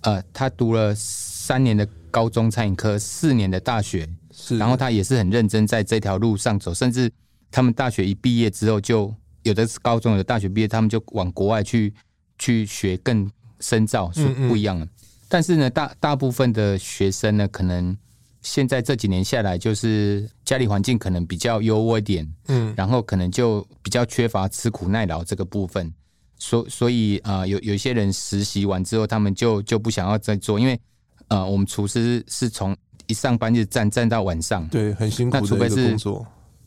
[0.00, 6.74] 呃，他读了三年的高中餐饮科，四年的大学，是，然后他也是很认真在这条路上走。
[6.74, 7.08] 甚至
[7.52, 11.94] 他们大学一毕业之后，就有的是高中，有的大学毕业，他们就往国外去
[12.36, 14.88] 去学更深造，是不一样的。
[15.28, 17.96] 但是呢，大大部分的学生呢，可能。
[18.42, 25.92] 现在这几年下来，就是家里环境可能比较优渥一点，嗯，然后可能就比较缺乏吃苦耐劳这个部分，
[26.38, 30.80] 所所以啊、呃，有有些人实习完之后，他们就就不想要再做，因为
[31.28, 36.26] 呃，我们厨师是从一上班就站站到晚上，对，很辛苦的一个工作。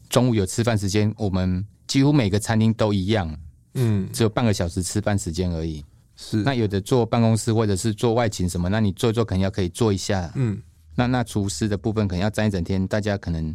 [0.10, 3.34] 中午有吃饭时间，我们几乎每个餐厅都一样，
[3.75, 5.84] 嗯，只有半个小时吃饭时间而已。
[6.17, 10.62] 是，那有的坐办公室或者是做外勤什么，那你做一做肯定要可以做一下，嗯。
[10.95, 13.49] 那那厨师的部分可能要站一整天，大家可能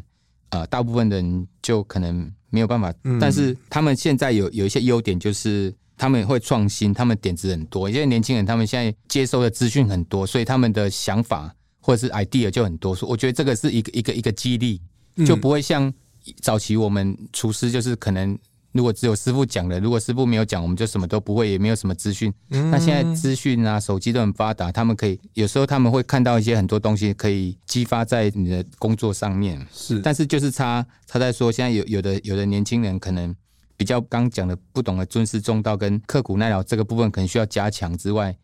[0.49, 2.93] 啊、呃，大部分人就可能没有办法。
[3.05, 7.89] 嗯、但是他们现在有有一些优点，就是他们会创新，他们点子很多。
[7.89, 12.95] 因为年轻人他们现在接收的资讯很多，所以他们的想法或者是 idea 就很多。
[12.95, 14.81] 所以我觉得这个是一个一个一个激励，
[15.27, 15.93] 就不会像
[16.41, 18.39] 早期我们厨师就是可能。
[18.77, 22.33] 如果只有师傅讲了，如果师傅没有讲，我们就什么都不会，也没有什么资讯。
[22.51, 29.67] 嗯、那现在资讯啊，手机都很发达，他们可以有时候他们会看到一些很多东西，可以激发在你的工作上面。
[29.73, 33.35] 是，但是就是差差在说，现在有有的有的年轻人可能
[33.77, 38.37] 比较刚讲的不懂得尊师重道跟刻苦耐劳这个部分，可能需要加强之外，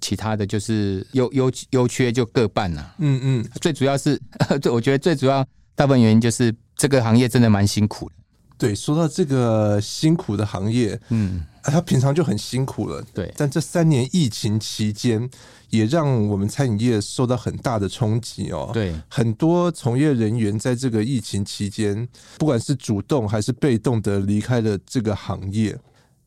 [0.00, 2.94] 其他的就是优优优缺就各半了。
[2.98, 4.20] 嗯嗯，最主要是，
[4.70, 8.14] 我觉得最主要大部分原因就是这个行业真的蛮辛苦的。
[8.62, 13.34] 对，说到这个辛苦的行业，嗯，他平常就很辛苦了，对。
[13.36, 15.28] 但这三年疫情期间，
[15.70, 18.70] 也让我们餐饮业受到很大的冲击哦。
[18.72, 25.76] 对，很多从业人员在这个疫情期间，不管是主动还是被动的离开了这个行业。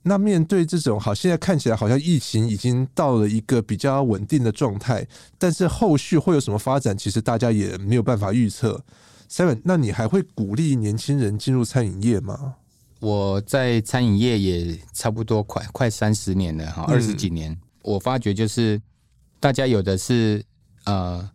[0.03, 8.83] 那面对这种好，现在看起来好像疫情已经到了一个比较稳定的状态，但是后续会有什么发展，其实大家也没有办法预测。
[9.35, 12.55] Seven，那你还会鼓励年轻人进入餐饮业吗？
[13.01, 17.51] 我在餐饮业也差不多快快三十年了哈，二十几年。
[17.51, 18.81] 嗯、我发觉就是
[19.37, 20.41] 大家有的是
[20.85, 21.29] 呃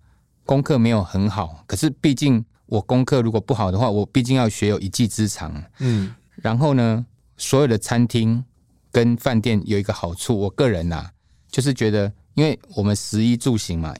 [0.46, 5.62] 功课没有很好，可是毕竟我功课如果不好的话，我毕竟要学有一技之长。
[5.80, 7.04] 嗯，然后呢，
[7.36, 8.42] 所有的餐厅
[8.90, 11.12] 跟饭店有一个好处，我个人呐、啊，
[11.50, 13.94] 就是觉得因为我们食衣住行嘛，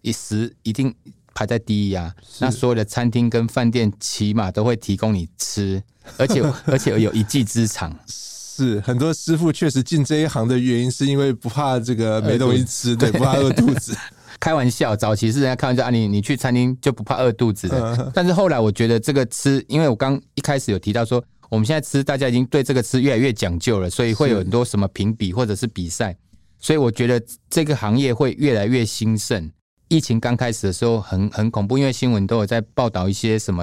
[0.00, 0.94] 一食一定。
[1.34, 2.14] 排在第一啊！
[2.40, 5.82] 那所有的餐厅跟饭店起码都会提供你吃，
[6.16, 7.96] 而且 而且有一技之长。
[8.06, 13.96] 是很多师傅确实进这一行的原因，是因为不怕这个没东西吃，对，不怕饿肚子。
[14.38, 18.12] 开玩笑，早期是人家开玩笑啊，你你去餐厅就不怕饿肚子的。
[18.12, 26.14] 但是后来我觉得这个吃，因为我刚一开始有提到说，我们现在吃，大家已经对这个吃越来越讲究了，所以会有很多什么评比或者是比赛，
[26.58, 29.50] 所以我觉得这个行业会越来越兴盛。
[29.92, 33.62] 疫情刚开始的时候很很恐怖，因为新闻都有在报道一些什么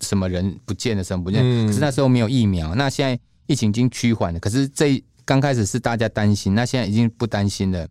[0.00, 1.66] 什么人不见了，什么不见了。
[1.66, 4.38] 可是那时候没有疫苗，那现在疫情已经趋缓了。
[4.38, 7.84] 可是这刚开始是大家担心，那现在已经不担心了。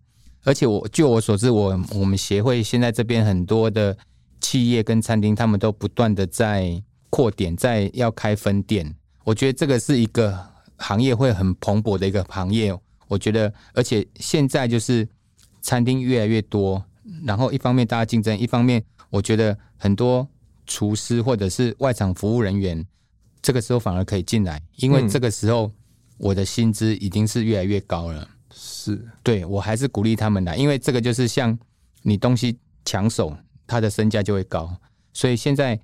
[0.45, 3.97] 而且我据我所知，我我们协会现在这边很多的
[4.39, 8.95] 企业跟餐厅，他们都不断的在扩点，在要开分店。
[9.25, 10.39] 我觉得这个是一个
[10.77, 12.73] 行业会很蓬勃的一个行业。
[13.09, 15.05] 我觉得，而且现在就是
[15.61, 16.81] 餐厅越来越多。
[17.23, 20.27] 然后一方面大家竞争，一方面我觉得很多
[20.65, 22.85] 厨师或者是外场服务人员，
[23.41, 25.71] 这个时候反而可以进来，因为这个时候
[26.17, 28.27] 我的薪资已经是越来越高了。
[28.51, 31.57] 是，对，我还是鼓励他们来，因为这个就是像
[32.01, 33.35] 你东西抢手，
[33.67, 34.75] 他的身价就会高。
[35.13, 35.79] 所以现在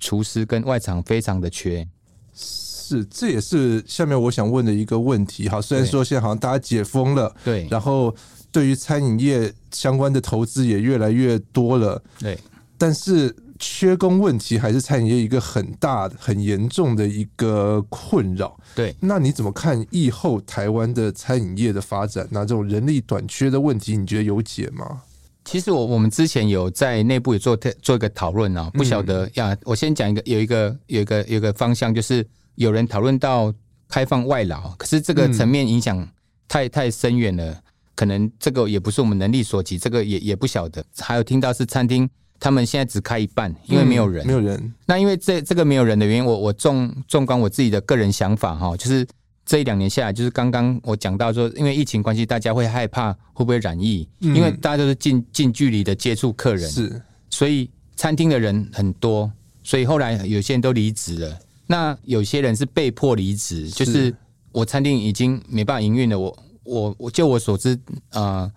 [0.00, 1.86] 厨师跟外场非常的缺。
[2.32, 5.48] 是，这也是下面我想问的一个问题。
[5.48, 8.14] 好，虽然说现在好像大家解封了，对，然后。
[8.52, 12.38] 对于餐饮业相关的投资也越来越多了，对，
[12.76, 18.58] 但是缺工问题还是餐饮业一个很大、很严重的一个困扰。
[18.74, 22.28] 对，那你怎么看疫后台湾的餐饮业的发展？
[22.30, 25.02] 那这种人力短缺的问题，你觉得有解吗？
[25.44, 29.56] 其实我我们之前有在内部也做做一个讨论啊，不晓得呀。
[29.64, 32.24] 我先讲一个，有一个有一个有一个方向，就是
[32.56, 33.52] 有人讨论到
[33.88, 36.06] 开放外劳，可是这个层面影响
[36.46, 37.60] 太太深远了。
[37.94, 40.84] 可能这个也不是我们能力所及，这个也也不晓得。
[40.98, 42.08] 还有听到是餐厅，
[42.40, 44.74] 他们现在只开一半，因为没有人，嗯、没有人。
[44.86, 49.06] 那因为这这个没有人的原因，我我纵纵观我自己的个人想法哈，就是
[49.44, 59.30] 这一两年下来，就是刚刚我讲到说，因为疫情关系，大家会害怕会不会染疫，嗯、因为大家都是近近距离的接触客人，是，所以餐厅的人很多，
[59.62, 61.38] 所以后来有些人都离职了。
[61.66, 64.14] 那有些人是被迫离职，就是
[64.50, 66.36] 我餐厅已经没办法营运了，我。
[66.64, 67.78] 我我就我所知，
[68.10, 68.50] 呃，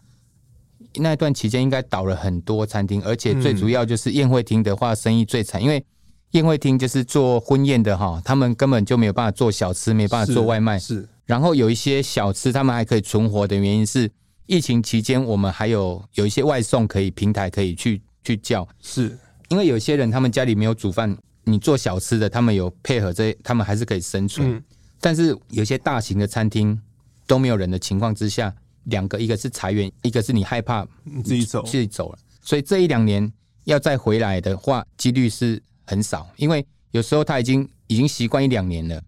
[0.95, 5.83] 那段期间应该倒了很多餐厅，而且最主要就是宴会厅的话，生意最惨，因为
[6.31, 10.77] 宴会厅就是做婚宴的哈，他们根本就没有办法做小吃，没办法做外卖。
[10.77, 14.11] 是，然后有一些小吃，他们还可以存活的原因是，
[14.45, 19.17] 疫情期间我们还有有一些外送可以平台可以去去叫，是
[19.49, 24.63] 因为有些人他们家里没有煮饭，你做小吃的，他们有配合这，他们还是可以生存。
[25.01, 26.79] 但是有些大型的餐厅。
[27.27, 28.53] 都没有人的情况之下，
[28.83, 32.17] 两个一个是裁员，一个是你害怕你自己走，自己走了。
[32.41, 33.31] 所以这一两年
[33.63, 39.01] 要再回来的话，几率是很少，因为有时候他已经已经习惯一两年了。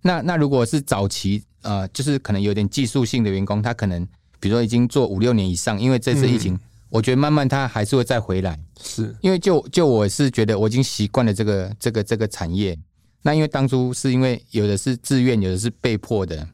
[0.00, 4.06] 那那如果是早期呃，就是可能有点技术性的员工，他可能
[4.40, 8.58] 比如说已经做五六年以上，因为这次疫情，嗯、我觉得慢慢他还是会再回来。
[8.80, 12.78] 是因为就就我是觉得我已经习惯了这个这个这个产业。
[13.22, 16.48] 那因为当初是因为有的是自愿，有的是被迫的。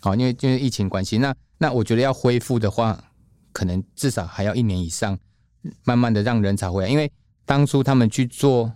[0.00, 3.02] 好，因为因为疫情关系，那那我觉得要恢复的话，
[3.52, 5.18] 可能至少还要一年以上，
[5.84, 6.88] 慢慢的让人才回来。
[6.88, 7.10] 因为
[7.44, 8.72] 当初他们去做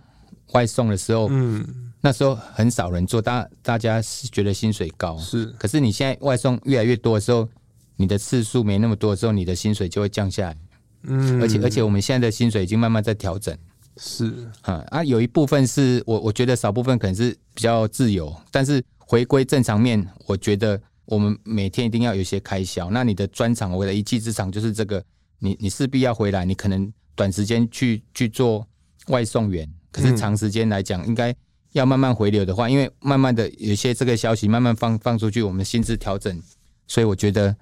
[0.51, 5.45] 外送的时候，嗯，那时候很少人做，大大家是觉得薪水高，是。
[5.57, 7.47] 可是你现在外送越来越多的时候，
[7.95, 10.57] 你的次数没那么多的时候，你的薪水就会降下来，
[11.03, 11.41] 嗯。
[11.41, 13.57] 而且而且我们现在的薪水已经慢慢在调整，
[13.95, 14.45] 是。
[14.63, 20.77] 啊啊，有一部分是我我觉得少部分可能是比较自由，但是回归正常面，我觉得。
[21.05, 25.03] 我们每天一定要有一些开销，那你的专长，我的一技之长就是这个，
[25.39, 28.65] 你你势必要回来，你可能短时间去去做
[29.07, 31.35] 外送员，可是长时间来讲，应该
[31.73, 36.41] 要慢慢回流的话，因为慢慢的有些这个消息慢慢放放出去，我们薪资调整，
[36.87, 37.55] 所以我觉得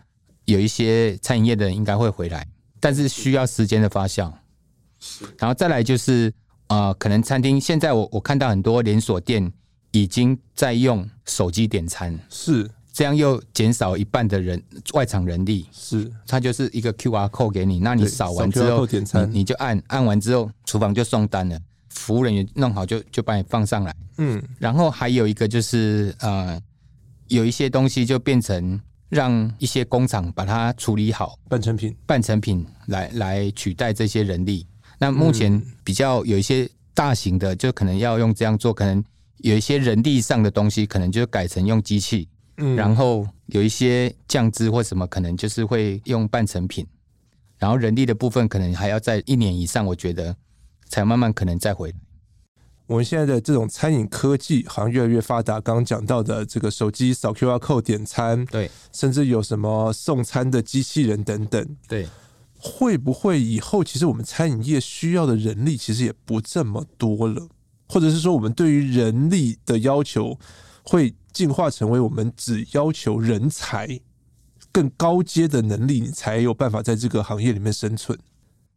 [0.46, 2.48] 有一些餐饮业的人应该会回来，
[2.80, 4.32] 但是需要时间的发酵。
[5.40, 6.32] 然后再来就是
[6.68, 9.52] 啊、呃，可能餐厅现在我我看到很多连锁店
[9.90, 12.70] 已经在用手机点餐，是。
[13.02, 14.62] 这样又减少一半的人
[14.94, 16.08] 外场人力，是。
[16.28, 26.62] 它就是一个 QR code 给你，那你扫完之后，你你就按按完之后，厨房就送单了，服务人员弄好就就把你放上来，嗯，然后还有一个就是呃，
[27.30, 28.80] 有一些东西就变成
[29.10, 34.68] 让一些工厂把它处理好，半成品，半成品来来取代这些人力。
[35.00, 39.04] 那目前比较有一些大型的，就可能要用这样做，可能
[39.38, 42.28] 有一些人力上的东西，可能就改成用机器。
[42.62, 46.86] 嗯，然后有一些酱汁或什么，可能就是会用半成品，
[47.58, 50.36] 然后人力的部分可能还要在一年以上，我觉得
[50.88, 51.96] 才慢慢可能再回来。
[52.88, 62.06] 我们现在的这种餐饮科技好像越来越发达，刚刚讲到的这个手机扫 QR code 点餐，对，甚至有什么送餐的机器人等等，对，
[62.60, 67.48] 会不会以后其实我们餐饮业需要的人力其实也不这么多了，
[67.88, 70.38] 或者是说我们对于人力的要求
[70.84, 74.00] 会进化成为我们只要求人才
[74.72, 78.18] 更高阶的能力，你才有办法在这个行业里面生存。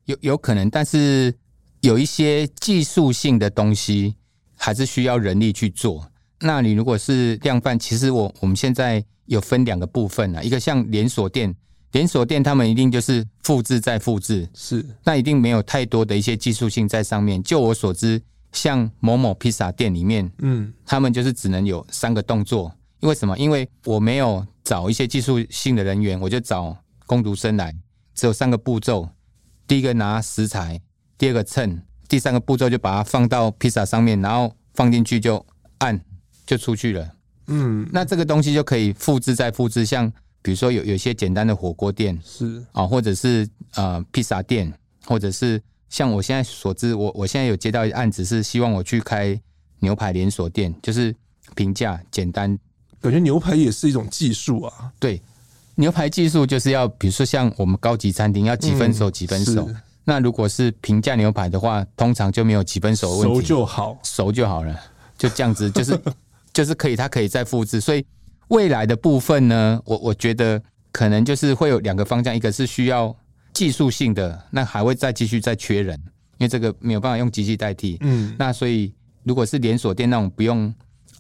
[0.07, 1.35] 有有可能，但是
[1.81, 4.15] 有一些技术性的东西
[4.57, 6.11] 还是需要人力去做。
[6.41, 11.55] 那你如果是量贩，其实我我们现在有分两个部分啊，一个像连锁店，
[11.93, 17.43] 连锁店他们一定就是复制再复制，是那一定没有太多的一些技术性在上面。
[17.43, 18.21] 就我所知。
[18.55, 23.37] 像某某披萨店里面，嗯，他们就是只能有三个动作，因为什么？
[23.37, 26.75] 因为我没有找一些技术性的人员，我就找
[27.05, 27.75] 工读生来，
[28.15, 29.09] 只有三个步骤：
[29.67, 30.81] 第一个拿食材，
[31.19, 35.45] 第二个称，第三个步骤就把它放到披萨上面，然后放进去就
[35.79, 36.01] 按
[36.47, 37.11] 就出去了。
[37.49, 40.09] 嗯，那这个东西就可以复制再复制，像
[40.41, 44.73] 比如说有有些简单的火锅店是啊，或者是呃披萨店，
[45.05, 45.61] 或者是。
[45.95, 49.41] 像我现在所知，我我现在有接到一案子，是希望我去开
[49.79, 51.15] 牛排连锁店，就是
[51.55, 52.59] 平价简单。
[53.01, 54.91] 感觉牛排也是一种技术啊。
[54.99, 55.23] 对，
[55.77, 59.69] 牛排技术就是要，比如说像我们高级餐厅要几分熟几分熟。
[59.69, 64.77] 嗯、那如果是平价牛排的话，通常就没有几分熟的问题，熟就好，熟就好了，
[65.17, 65.97] 就这样子，就是
[66.53, 67.81] 就是可以，它可以再复制。
[67.81, 68.05] 所以
[68.49, 73.17] 未来的部分呢，我我觉得可能就是会有两个方向，一个是需要。
[73.55, 75.99] 技术性的那还会再继续再缺人，
[76.37, 77.97] 因为这个没有办法用机器代替。
[78.03, 78.93] 嗯，那所以
[79.23, 80.67] 如果是连锁店那种不用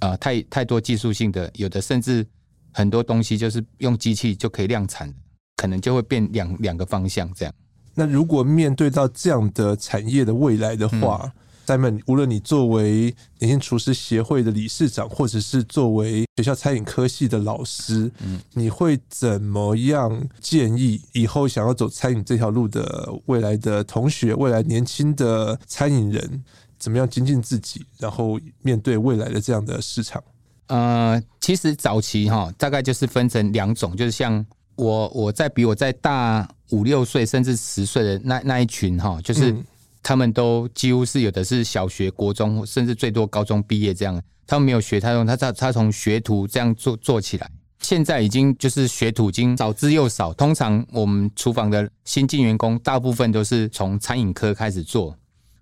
[0.00, 2.26] 啊、呃、太太多技术性的，有的甚至
[2.72, 5.14] 很多东西就是用机器就可以量产的。
[5.56, 7.54] 可能就会变两两个方向这样。
[7.94, 11.32] 那如果面对到这样的产业的未来的话，嗯
[11.66, 26.44] Simon，无论你作为年轻厨师协会的理事长，或者是作为学校餐饮科系的老师，嗯，你会怎么样建议以后想要走餐饮这条路的未来的同学、未来年轻的餐饮人，
[26.78, 30.22] 怎么样精进自己，然后面对未来的这样的市场？
[30.66, 34.44] 呃，其实早期哈，大概就是分成两种，就是像
[34.76, 39.50] 我我在比我在大五六岁甚至十岁的那那一群哈，就是。
[39.50, 39.64] 嗯
[40.04, 44.22] 他们都几乎是有的是小学、国中，甚至最多高中毕业这样。
[44.46, 47.50] 他们没有学，他用他他他从学徒这样做做起来。
[47.80, 50.30] 现在已经就是学徒已经少之又少。
[50.34, 55.16] 通常我们厨房的新进员工，大部分都是从餐饮科开始做，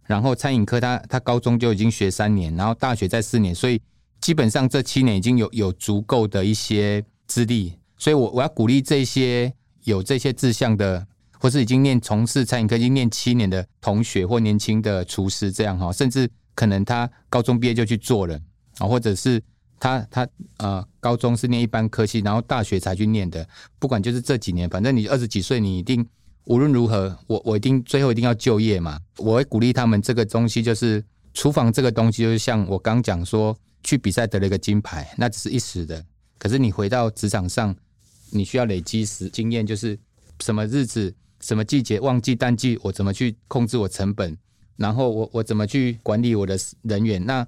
[0.06, 3.80] 然后餐饮科他他高中就已经学三年，然后大学再四年，所以
[4.20, 7.72] 基本上这七年已经有有足够的一些资历。
[7.96, 9.52] 所以我我要鼓励这些
[9.84, 11.06] 有这些志向的。
[11.42, 18.40] 或是已经念从事餐饮科已经念七年的同学或年轻的厨师这样哈，甚至可能他高中毕业就去做了
[18.78, 19.42] 啊，或者是
[19.80, 20.24] 他他
[20.58, 23.44] 呃高中是念一般科系，然后大学才去念的。
[23.80, 26.06] 不管就是这几年，反正你二十几岁，你一定
[26.44, 29.00] 无论如何，我我一定最后一定要就业嘛。
[29.16, 36.04] 我会鼓励他们，这个东西就是厨房这个东西，就是像我刚讲说，去比赛得了一个金牌，那只是一时的。
[36.38, 37.74] 可是你回到职场上，
[38.30, 39.98] 你需要累积时经验，就是
[40.38, 41.12] 什么日子。
[41.42, 44.34] 什么季节旺季淡季，我怎么去控制我成本？
[44.76, 47.24] 然后我我怎么去管理我的人员？
[47.26, 47.46] 那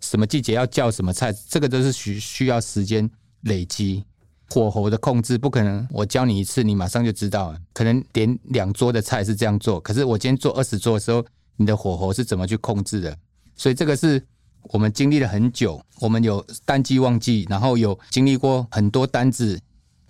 [0.00, 1.32] 什么季节要叫什么菜？
[1.48, 3.08] 这个都是需需要时间
[3.42, 4.02] 累积。
[4.50, 7.58] 火候的控制不可能，我教你一次你马上就知道了。
[7.72, 11.24] 可能点两桌的菜是这样做，可是我今天做二十桌的时候，
[11.56, 13.16] 你的火候是怎么去控制的？
[13.56, 14.22] 所以这个是
[14.64, 15.82] 我们经历了很久。
[16.00, 19.58] 我们有淡季旺季，然后有经历过很多单子，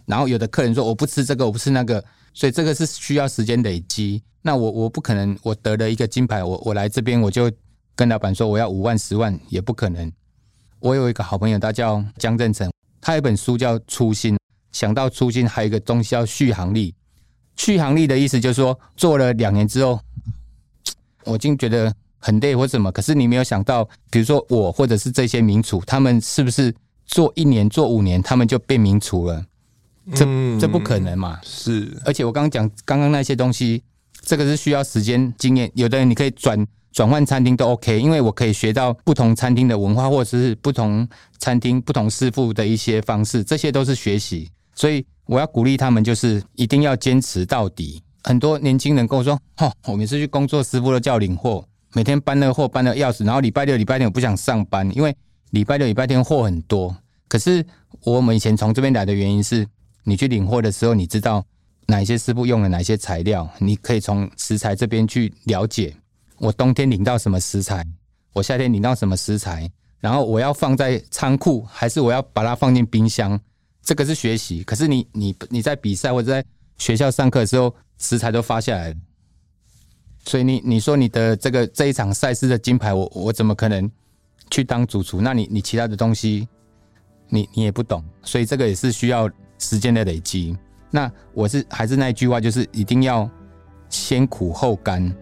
[0.06, 2.04] 然后有的客人说我不吃这个，我不吃那个。
[2.34, 4.22] 所以这个是需要时间累积。
[4.42, 7.50] 那我我不可能，我得了一个金牌，我我来这边我就
[7.94, 10.12] 跟老板说我要五万十万，也不可能。
[10.80, 12.70] 我有一个好朋友，他叫江振成，
[13.00, 14.34] 他有一本书叫《初心》，
[14.72, 16.94] 想到初心，还有一个东西叫续航力。
[17.56, 19.98] 续航力的意思就是说，做了两年之后，
[21.24, 26.74] 我竟觉得很累或什么，可是你没有想到，比如说我或者是这些名厨，他们是不是
[27.06, 29.42] 做一年做五年，他们就变名厨了？
[30.12, 30.26] 这
[30.60, 31.38] 这不可能嘛？
[31.42, 33.82] 是，而且我刚刚讲刚刚那些东西，
[34.20, 35.70] 这个是需要时间经验。
[35.74, 44.50] 有的人你可以转转换餐厅都 OK，因为我可以学到不同餐厅的文化，或者是不同餐厅不同师傅的一些方式，这些都是学习。
[44.74, 48.02] 所以我要鼓励他们，就是一定要坚持到底。
[48.22, 55.16] 很多年轻人跟我说：“哦，我每次去工作，师傅都叫领货，每天搬那个货搬的要死，然后礼拜六礼拜天我不想上班，因为
[55.50, 56.94] 礼拜六礼拜天货很多。
[57.26, 57.64] 可是
[58.02, 59.66] 我们以前从这边来的原因是。
[60.04, 61.44] 你去领货的时候，你知道
[61.86, 63.48] 哪些师傅用了哪些材料？
[63.58, 65.96] 你可以从食材这边去了解。
[66.38, 67.84] 我冬天领到什么食材，
[68.32, 73.40] 我夏天领到什么食材，然后我要放在仓库，还是我要把它放进冰箱？
[73.82, 74.62] 这个是学习。
[74.62, 76.44] 可是你你你在比赛或者在
[76.76, 78.96] 学校上课的时候，食材都发下来了，
[80.26, 83.90] 所以你你说你的这个这一场赛事的金牌，我我怎么可能
[84.50, 85.20] 去当主厨？
[85.20, 86.46] 那你你其他的东西，
[87.28, 89.30] 你你也不懂，所以这个也是需要。
[89.58, 90.56] 时间的累积，
[90.90, 93.28] 那我是还是那一句话，就是一定要
[93.88, 95.14] 先苦后甘，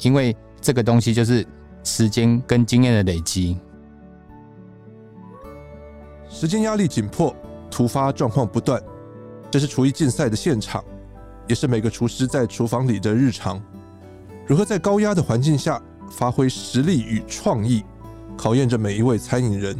[0.00, 1.46] 因为这个东西就是
[1.82, 3.58] 时间跟经验的累积。
[6.28, 7.34] 时间压力紧迫，
[7.70, 8.80] 突发状况不断，
[9.50, 10.84] 这是厨艺竞赛的现场，
[11.46, 13.60] 也是每个厨师在厨房里的日常。
[14.46, 17.82] 如何在高压的环境下发挥实力与创意，
[18.36, 19.76] 考验着每一位餐饮人。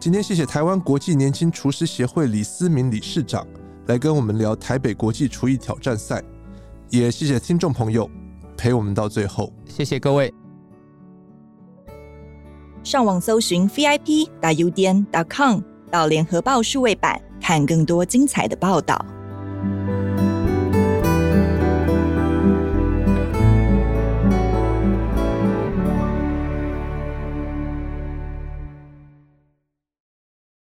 [0.00, 3.44] 今天谢谢台湾国际年轻厨师协会李思明理事长
[3.88, 6.22] 来跟我们聊台北国际厨艺挑战赛，
[6.88, 8.08] 也谢谢听众朋友
[8.56, 10.32] 陪我们到最后，谢谢各位。
[12.84, 19.04] 上网搜寻 vip.udn.com 到联合报数位版看更多精彩的报道。